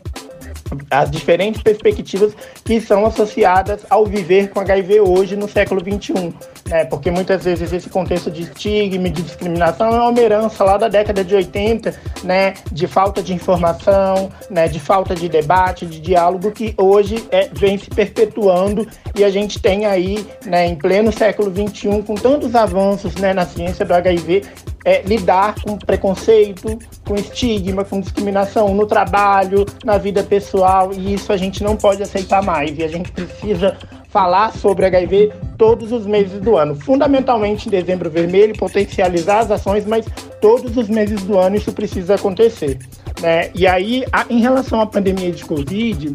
as 0.90 1.10
diferentes 1.10 1.62
perspectivas 1.62 2.34
que 2.64 2.80
são 2.80 3.06
associadas 3.06 3.84
ao 3.90 4.06
viver 4.06 4.50
com 4.50 4.60
HIV 4.60 5.00
hoje 5.00 5.36
no 5.36 5.48
século 5.48 5.80
XXI. 5.80 6.34
Né? 6.68 6.84
Porque 6.84 7.10
muitas 7.10 7.44
vezes 7.44 7.72
esse 7.72 7.88
contexto 7.88 8.30
de 8.30 8.42
estigma, 8.42 9.08
de 9.08 9.22
discriminação 9.22 9.94
é 9.94 10.08
uma 10.08 10.20
herança 10.20 10.64
lá 10.64 10.76
da 10.76 10.88
década 10.88 11.24
de 11.24 11.34
80, 11.34 11.94
né? 12.24 12.54
de 12.70 12.86
falta 12.86 13.22
de 13.22 13.32
informação, 13.32 14.30
né? 14.50 14.68
de 14.68 14.80
falta 14.80 15.14
de 15.14 15.28
debate, 15.28 15.86
de 15.86 16.00
diálogo, 16.00 16.50
que 16.50 16.74
hoje 16.76 17.24
é, 17.30 17.48
vem 17.52 17.78
se 17.78 17.90
perpetuando 17.90 18.86
e 19.14 19.24
a 19.24 19.30
gente 19.30 19.60
tem 19.60 19.86
aí, 19.86 20.26
né, 20.44 20.66
em 20.66 20.74
pleno 20.74 21.12
século 21.12 21.50
XXI, 21.50 22.02
com 22.02 22.14
tantos 22.14 22.54
avanços 22.54 23.14
né, 23.16 23.32
na 23.32 23.46
ciência 23.46 23.84
do 23.84 23.94
HIV, 23.94 24.44
é, 24.86 25.02
lidar 25.02 25.56
com 25.60 25.76
preconceito, 25.76 26.78
com 27.04 27.16
estigma, 27.16 27.84
com 27.84 28.00
discriminação 28.00 28.72
no 28.72 28.86
trabalho, 28.86 29.66
na 29.84 29.98
vida 29.98 30.22
pessoal, 30.22 30.92
e 30.92 31.14
isso 31.14 31.32
a 31.32 31.36
gente 31.36 31.60
não 31.64 31.76
pode 31.76 32.04
aceitar 32.04 32.40
mais. 32.40 32.78
E 32.78 32.84
a 32.84 32.88
gente 32.88 33.10
precisa 33.10 33.76
falar 34.08 34.52
sobre 34.52 34.86
HIV 34.86 35.32
todos 35.58 35.90
os 35.90 36.06
meses 36.06 36.40
do 36.40 36.56
ano. 36.56 36.76
Fundamentalmente 36.76 37.66
em 37.66 37.70
dezembro 37.70 38.08
vermelho, 38.08 38.56
potencializar 38.56 39.40
as 39.40 39.50
ações, 39.50 39.84
mas 39.84 40.06
todos 40.40 40.76
os 40.76 40.88
meses 40.88 41.20
do 41.24 41.36
ano 41.36 41.56
isso 41.56 41.72
precisa 41.72 42.14
acontecer. 42.14 42.78
Né? 43.20 43.50
E 43.56 43.66
aí, 43.66 44.04
a, 44.12 44.24
em 44.30 44.40
relação 44.40 44.80
à 44.80 44.86
pandemia 44.86 45.32
de 45.32 45.44
Covid, 45.44 46.14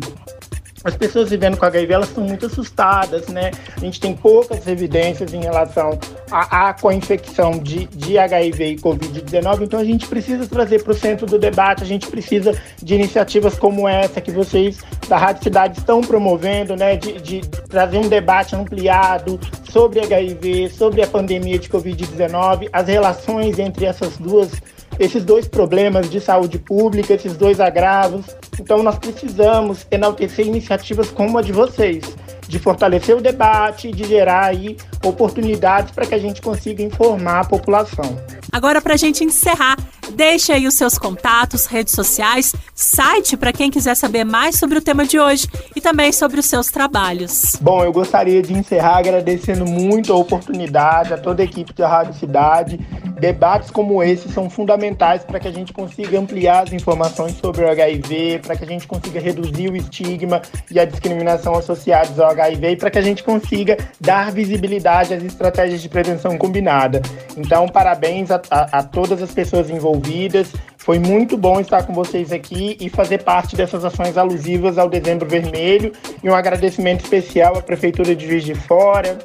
as 0.84 0.96
pessoas 0.96 1.30
vivendo 1.30 1.58
com 1.58 1.66
HIV 1.66 1.94
elas 1.94 2.10
estão 2.10 2.24
muito 2.24 2.46
assustadas, 2.46 3.28
né? 3.28 3.52
A 3.76 3.80
gente 3.80 4.00
tem 4.00 4.16
poucas 4.16 4.66
evidências 4.68 5.34
em 5.34 5.42
relação 5.42 6.00
à, 6.30 6.70
à 6.70 6.74
co-infecção 6.74 7.60
de, 7.60 7.86
de 7.88 8.18
HIV 8.18 8.66
e 8.66 8.76
Covid-19, 8.78 9.64
então 9.64 9.80
a 9.80 9.84
gente 9.84 10.08
precisa 10.08 10.48
trazer 10.48 10.84
para 10.84 10.92
o 10.92 10.96
centro 10.96 11.26
do 11.26 11.38
debate, 11.38 11.84
a 11.84 11.88
gente 11.88 12.08
precisa 12.08 12.54
de 12.82 12.96
iniciativas 12.96 13.58
como 13.58 13.88
essa 13.88 14.20
que 14.20 14.32
vocês 14.32 14.80
da 15.08 15.18
Rádio 15.18 15.44
Cidade 15.44 15.80
estão 15.80 16.02
promovendo, 16.02 16.76
né? 16.76 16.96
De, 16.96 17.20
de 17.22 17.42
trazer 17.70 17.98
um 17.98 18.08
debate 18.08 18.56
ampliado 18.56 19.40
sobre 19.70 20.00
HIV, 20.00 20.70
sobre 20.70 21.02
a 21.02 21.08
pandemia 21.08 21.60
de 21.60 21.70
Covid-19, 21.70 22.70
as 22.74 22.88
relações 22.88 23.60
entre 23.60 23.86
essas 23.86 24.18
duas 24.18 24.52
esses 25.00 25.24
dois 25.24 25.48
problemas 25.48 26.10
de 26.10 26.20
saúde 26.20 26.60
pública, 26.60 27.14
esses 27.14 27.36
dois 27.36 27.60
agravos. 27.60 28.26
Então, 28.60 28.84
nós 28.84 28.98
precisamos 28.98 29.86
enaltecer 29.90 30.46
iniciativas 30.46 31.10
como 31.10 31.38
a 31.38 31.42
de 31.42 31.52
vocês, 31.52 32.04
de 32.48 32.60
fortalecer 32.60 33.16
o 33.16 33.22
debate, 33.22 33.92
de 33.92 34.04
gerar 34.04 34.46
aí 34.46 34.78
oportunidades 35.04 35.92
para 35.92 36.06
que 36.06 36.14
a 36.14 36.20
gente 36.20 36.42
consiga 36.42 36.84
informar 36.84 37.40
a 37.42 37.46
população. 37.46 38.18
Agora, 38.52 38.82
para 38.82 38.96
a 38.96 38.98
gente 38.98 39.24
encerrar, 39.24 39.78
deixe 40.14 40.52
aí 40.52 40.68
os 40.68 40.74
seus 40.74 40.98
contatos, 40.98 41.66
redes 41.66 41.94
sociais, 41.94 42.54
site 42.76 43.38
para 43.38 43.54
quem 43.54 43.72
quiser 43.72 43.96
saber 43.96 44.26
mais 44.26 44.58
sobre 44.58 44.78
o 44.78 44.82
tema 44.82 45.06
de 45.06 45.18
hoje 45.18 45.48
e 45.74 45.80
também 45.80 46.12
sobre 46.12 46.40
os 46.40 46.46
seus 46.46 46.68
trabalhos. 46.68 47.56
Bom, 47.62 47.84
eu 47.84 47.94
gostaria 47.94 48.42
de 48.42 48.54
encerrar 48.54 48.98
agradecendo 48.98 49.66
muito 49.66 50.12
a 50.12 50.18
oportunidade 50.18 51.14
a 51.14 51.18
toda 51.18 51.42
a 51.42 51.46
equipe 51.46 51.74
da 51.74 51.88
Rádio 51.88 52.14
Cidade 52.16 52.80
Debates 53.22 53.70
como 53.70 54.02
esse 54.02 54.28
são 54.30 54.50
fundamentais 54.50 55.24
para 55.24 55.40
que 55.40 55.48
a 55.48 55.52
gente 55.52 55.72
consiga 55.72 56.20
ampliar 56.20 56.64
as 56.64 56.74
informações 56.74 57.38
sobre 57.38 57.64
o 57.64 57.70
HIV, 57.70 58.40
para 58.40 58.56
que 58.56 58.64
a 58.64 58.68
gente 58.68 58.88
consiga 58.88 59.20
reduzir 59.20 59.70
o 59.70 59.76
estigma 59.76 60.42
e 60.72 60.80
a 60.80 60.86
discriminação 60.86 61.54
associados 61.54 62.20
ao 62.20 62.32
HIV 62.32 62.72
e 62.72 62.76
para 62.76 62.90
que 62.90 62.98
a 62.98 63.02
gente 63.02 63.24
consiga 63.24 63.78
dar 64.00 64.32
visibilidade 64.32 65.14
às 65.14 65.24
estratégias 65.24 65.84
de 65.84 65.88
prevenção 65.88 66.36
combinada. 66.36 67.00
Então, 67.38 67.68
parabéns 67.68 68.32
a, 68.32 68.41
a, 68.50 68.80
a 68.80 68.84
todas 68.84 69.22
as 69.22 69.32
pessoas 69.32 69.70
envolvidas. 69.70 70.54
Foi 70.78 70.98
muito 70.98 71.38
bom 71.38 71.60
estar 71.60 71.84
com 71.84 71.94
vocês 71.94 72.32
aqui 72.32 72.78
e 72.80 72.90
fazer 72.90 73.24
parte 73.24 73.56
dessas 73.56 73.86
ações 73.86 74.18
alusivas 74.18 74.78
ao 74.78 74.90
Dezembro 74.90 75.28
Vermelho. 75.28 75.92
E 76.24 76.30
um 76.30 76.36
agradecimento 76.36 77.04
especial 77.04 77.58
à 77.58 77.62
Prefeitura 77.62 78.16
de 78.16 78.28
Juiz 78.28 78.44
de 78.44 78.56
Fora, 78.56 79.18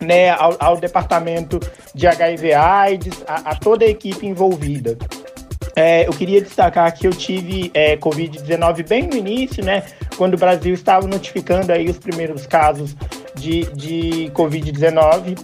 né, 0.00 0.30
ao, 0.30 0.56
ao 0.58 0.76
departamento 0.76 1.60
de 1.94 2.06
HIV/AIDS, 2.06 3.24
a, 3.26 3.50
a, 3.50 3.54
toda 3.54 3.84
a 3.84 3.88
equipe 3.88 4.26
envolvida. 4.26 4.96
É, 5.76 6.08
eu 6.08 6.12
queria 6.12 6.40
destacar 6.40 6.92
que 6.92 7.06
eu 7.06 7.12
tive 7.12 7.70
é, 7.72 7.96
Covid-19 7.96 8.88
bem 8.88 9.06
no 9.06 9.14
início, 9.14 9.64
né, 9.64 9.84
quando 10.16 10.34
o 10.34 10.38
Brasil 10.38 10.74
estava 10.74 11.06
notificando 11.06 11.72
aí 11.72 11.88
os 11.88 11.98
primeiros 11.98 12.46
casos 12.46 12.96
de, 13.36 13.64
de 13.74 14.30
Covid-19. 14.34 15.38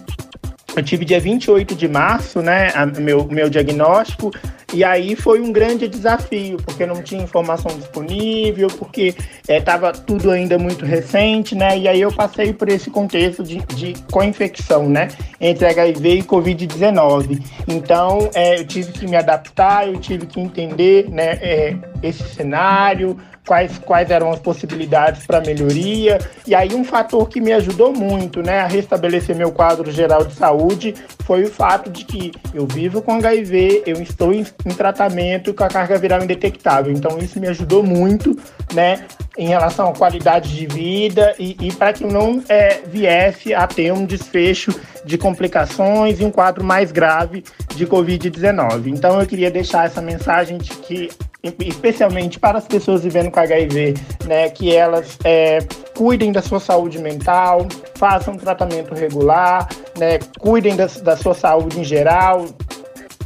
Eu 0.75 0.83
tive 0.83 1.05
dia 1.05 1.19
28 1.19 1.73
de 1.73 1.87
março, 1.87 2.41
né, 2.41 2.71
a, 2.75 2.85
meu, 2.85 3.25
meu 3.27 3.49
diagnóstico, 3.49 4.31
e 4.73 4.83
aí 4.83 5.15
foi 5.15 5.41
um 5.41 5.51
grande 5.51 5.87
desafio, 5.87 6.57
porque 6.57 6.85
não 6.85 7.01
tinha 7.01 7.23
informação 7.23 7.75
disponível, 7.77 8.67
porque 8.67 9.15
estava 9.47 9.89
é, 9.89 9.91
tudo 9.91 10.31
ainda 10.31 10.57
muito 10.57 10.85
recente, 10.85 11.55
né? 11.55 11.77
E 11.77 11.87
aí 11.87 12.01
eu 12.01 12.11
passei 12.11 12.51
por 12.51 12.69
esse 12.69 12.89
contexto 12.89 13.43
de, 13.43 13.57
de 13.75 13.93
co-infecção, 14.11 14.89
né? 14.89 15.09
Entre 15.39 15.65
HIV 15.65 16.19
e 16.19 16.23
Covid-19. 16.23 17.41
Então, 17.67 18.29
é, 18.33 18.59
eu 18.59 18.65
tive 18.65 18.91
que 18.91 19.07
me 19.07 19.15
adaptar, 19.15 19.87
eu 19.87 19.99
tive 19.99 20.25
que 20.25 20.39
entender 20.39 21.09
né, 21.09 21.39
é, 21.41 21.75
esse 22.01 22.23
cenário, 22.23 23.17
quais, 23.45 23.77
quais 23.79 24.09
eram 24.09 24.31
as 24.31 24.39
possibilidades 24.39 25.25
para 25.25 25.39
melhoria. 25.41 26.19
E 26.45 26.55
aí 26.55 26.73
um 26.73 26.83
fator 26.83 27.29
que 27.29 27.39
me 27.39 27.53
ajudou 27.53 27.93
muito 27.93 28.41
né, 28.41 28.59
a 28.59 28.67
restabelecer 28.67 29.35
meu 29.35 29.51
quadro 29.51 29.91
geral 29.91 30.25
de 30.25 30.33
saúde 30.33 30.95
foi 31.23 31.43
o 31.43 31.49
fato 31.49 31.89
de 31.89 32.03
que 32.03 32.31
eu 32.53 32.65
vivo 32.65 33.01
com 33.01 33.13
HIV, 33.13 33.83
eu 33.85 34.01
estou 34.01 34.33
em, 34.33 34.45
em 34.65 34.69
tratamento 34.69 35.53
com 35.53 35.63
a 35.63 35.67
carga 35.67 35.97
viral 35.97 36.23
indetectável. 36.23 36.91
Então 36.91 37.17
isso 37.19 37.39
me 37.39 37.47
ajudou 37.47 37.83
muito 37.83 38.37
né, 38.73 39.05
em 39.37 39.47
relação 39.47 39.89
à 39.89 39.93
qualidade 39.93 40.55
de 40.55 40.65
vida 40.65 41.35
e, 41.39 41.55
e 41.59 41.73
para 41.73 41.93
que 41.93 42.03
não 42.03 42.43
é, 42.49 42.81
viesse 42.85 43.53
a 43.53 43.67
ter 43.67 43.91
um 43.91 44.05
desfecho 44.05 44.73
de 45.03 45.17
complicações 45.17 46.19
e 46.19 46.25
um 46.25 46.31
quadro 46.31 46.63
mais 46.63 46.91
grave 46.91 47.43
de 47.75 47.85
Covid-19. 47.85 48.87
Então 48.87 49.19
eu 49.19 49.27
queria 49.27 49.51
deixar 49.51 49.85
essa 49.85 50.01
mensagem 50.01 50.57
de 50.57 50.71
que 50.71 51.09
especialmente 51.59 52.39
para 52.39 52.57
as 52.57 52.65
pessoas 52.65 53.03
vivendo 53.03 53.29
com 53.29 53.39
HIV, 53.39 53.93
né, 54.25 54.49
que 54.49 54.75
elas 54.75 55.17
é, 55.23 55.59
cuidem 55.95 56.31
da 56.31 56.41
sua 56.41 56.59
saúde 56.59 56.97
mental, 56.97 57.67
façam 57.95 58.35
tratamento 58.35 58.95
regular, 58.95 59.69
né, 59.97 60.19
cuidem 60.39 60.75
da, 60.75 60.87
da 61.03 61.15
sua 61.15 61.33
saúde 61.33 61.79
em 61.79 61.83
geral, 61.83 62.45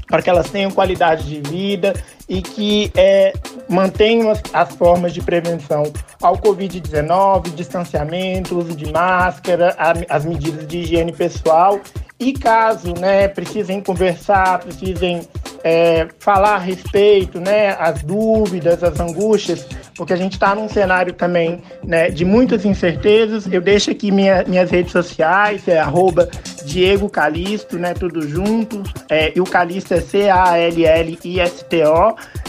para 0.09 0.21
que 0.21 0.29
elas 0.29 0.49
tenham 0.49 0.71
qualidade 0.71 1.23
de 1.23 1.49
vida 1.49 1.93
e 2.27 2.41
que 2.41 2.91
é, 2.95 3.31
mantenham 3.69 4.31
as, 4.31 4.41
as, 4.51 4.75
formas 4.75 5.13
de 5.13 5.21
prevenção 5.21 5.83
ao 6.21 6.37
Covid-19, 6.37 7.53
distanciamento, 7.53 8.57
uso 8.57 8.75
de 8.75 8.91
máscara, 8.91 9.75
a, 9.77 9.93
as 10.15 10.25
medidas 10.25 10.67
de 10.67 10.79
higiene 10.79 11.13
pessoal. 11.13 11.79
E 12.19 12.33
caso 12.33 12.93
né, 12.99 13.29
precisem 13.29 13.79
conversar, 13.81 14.59
precisem 14.59 15.21
é, 15.63 16.07
falar 16.19 16.55
a 16.55 16.59
respeito, 16.59 17.39
né, 17.39 17.75
as 17.79 18.03
dúvidas, 18.03 18.83
as 18.83 18.99
angústias, 18.99 19.67
porque 19.99 20.13
a 20.13 20.15
gente 20.15 20.31
está 20.31 20.55
num 20.55 20.69
cenário 20.69 21.11
também 21.11 21.61
né, 21.83 22.09
de 22.09 22.23
muitas 22.23 22.63
incertezas. 22.63 23.51
Eu 23.51 23.59
deixo 23.59 23.91
aqui 23.91 24.11
minha, 24.11 24.45
minhas 24.47 24.71
redes 24.71 24.93
sociais, 24.93 25.67
é 25.67 25.77
arroba 25.77 26.29
Diego 26.63 27.09
Calisto, 27.09 27.77
né, 27.77 27.93
tudo 27.93 28.21
junto. 28.25 28.81
É, 29.09 29.33
e 29.35 29.41
o 29.41 29.43
Calisto 29.43 29.93
é 29.93 29.99
C-A-L-L-I-S-T-O. 29.99 30.95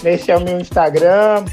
Esse 0.05 0.31
é 0.31 0.37
o 0.37 0.41
meu 0.41 0.61
Instagram, 0.61 1.45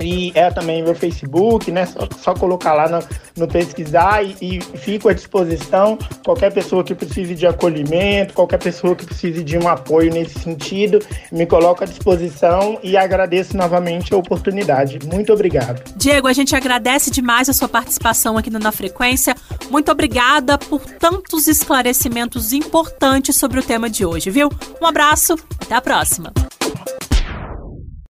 e 0.00 0.32
é 0.34 0.50
também 0.50 0.82
meu 0.82 0.94
Facebook, 0.94 1.70
né? 1.70 1.86
Só, 1.86 2.08
só 2.18 2.34
colocar 2.34 2.74
lá 2.74 2.88
no, 2.88 2.98
no 3.36 3.48
pesquisar 3.48 4.22
e, 4.24 4.36
e, 4.40 4.60
fico 4.60 5.08
à 5.08 5.12
disposição. 5.12 5.98
Qualquer 6.24 6.52
pessoa 6.52 6.82
que 6.82 6.94
precise 6.94 7.34
de 7.34 7.46
acolhimento, 7.46 8.34
qualquer 8.34 8.58
pessoa 8.58 8.94
que 8.94 9.06
precise 9.06 9.42
de 9.42 9.58
um 9.58 9.68
apoio 9.68 10.12
nesse 10.12 10.38
sentido, 10.38 10.98
me 11.30 11.46
coloco 11.46 11.84
à 11.84 11.86
disposição 11.86 12.78
e 12.82 12.96
agradeço 12.96 13.56
novamente 13.56 14.12
a 14.14 14.16
oportunidade. 14.16 14.98
Muito 15.06 15.32
obrigado. 15.32 15.82
Diego, 15.96 16.28
a 16.28 16.32
gente 16.32 16.54
agradece 16.54 17.10
demais 17.10 17.48
a 17.48 17.52
sua 17.52 17.68
participação 17.68 18.36
aqui 18.36 18.50
no 18.50 18.58
Na 18.58 18.72
Frequência. 18.72 19.34
Muito 19.70 19.90
obrigada 19.90 20.58
por 20.58 20.80
tantos 20.80 21.46
esclarecimentos 21.46 22.52
importantes 22.52 23.36
sobre 23.36 23.60
o 23.60 23.62
tema 23.62 23.88
de 23.88 24.04
hoje, 24.04 24.30
viu? 24.30 24.48
Um 24.80 24.86
abraço, 24.86 25.36
até 25.60 25.74
a 25.74 25.80
próxima. 25.80 26.32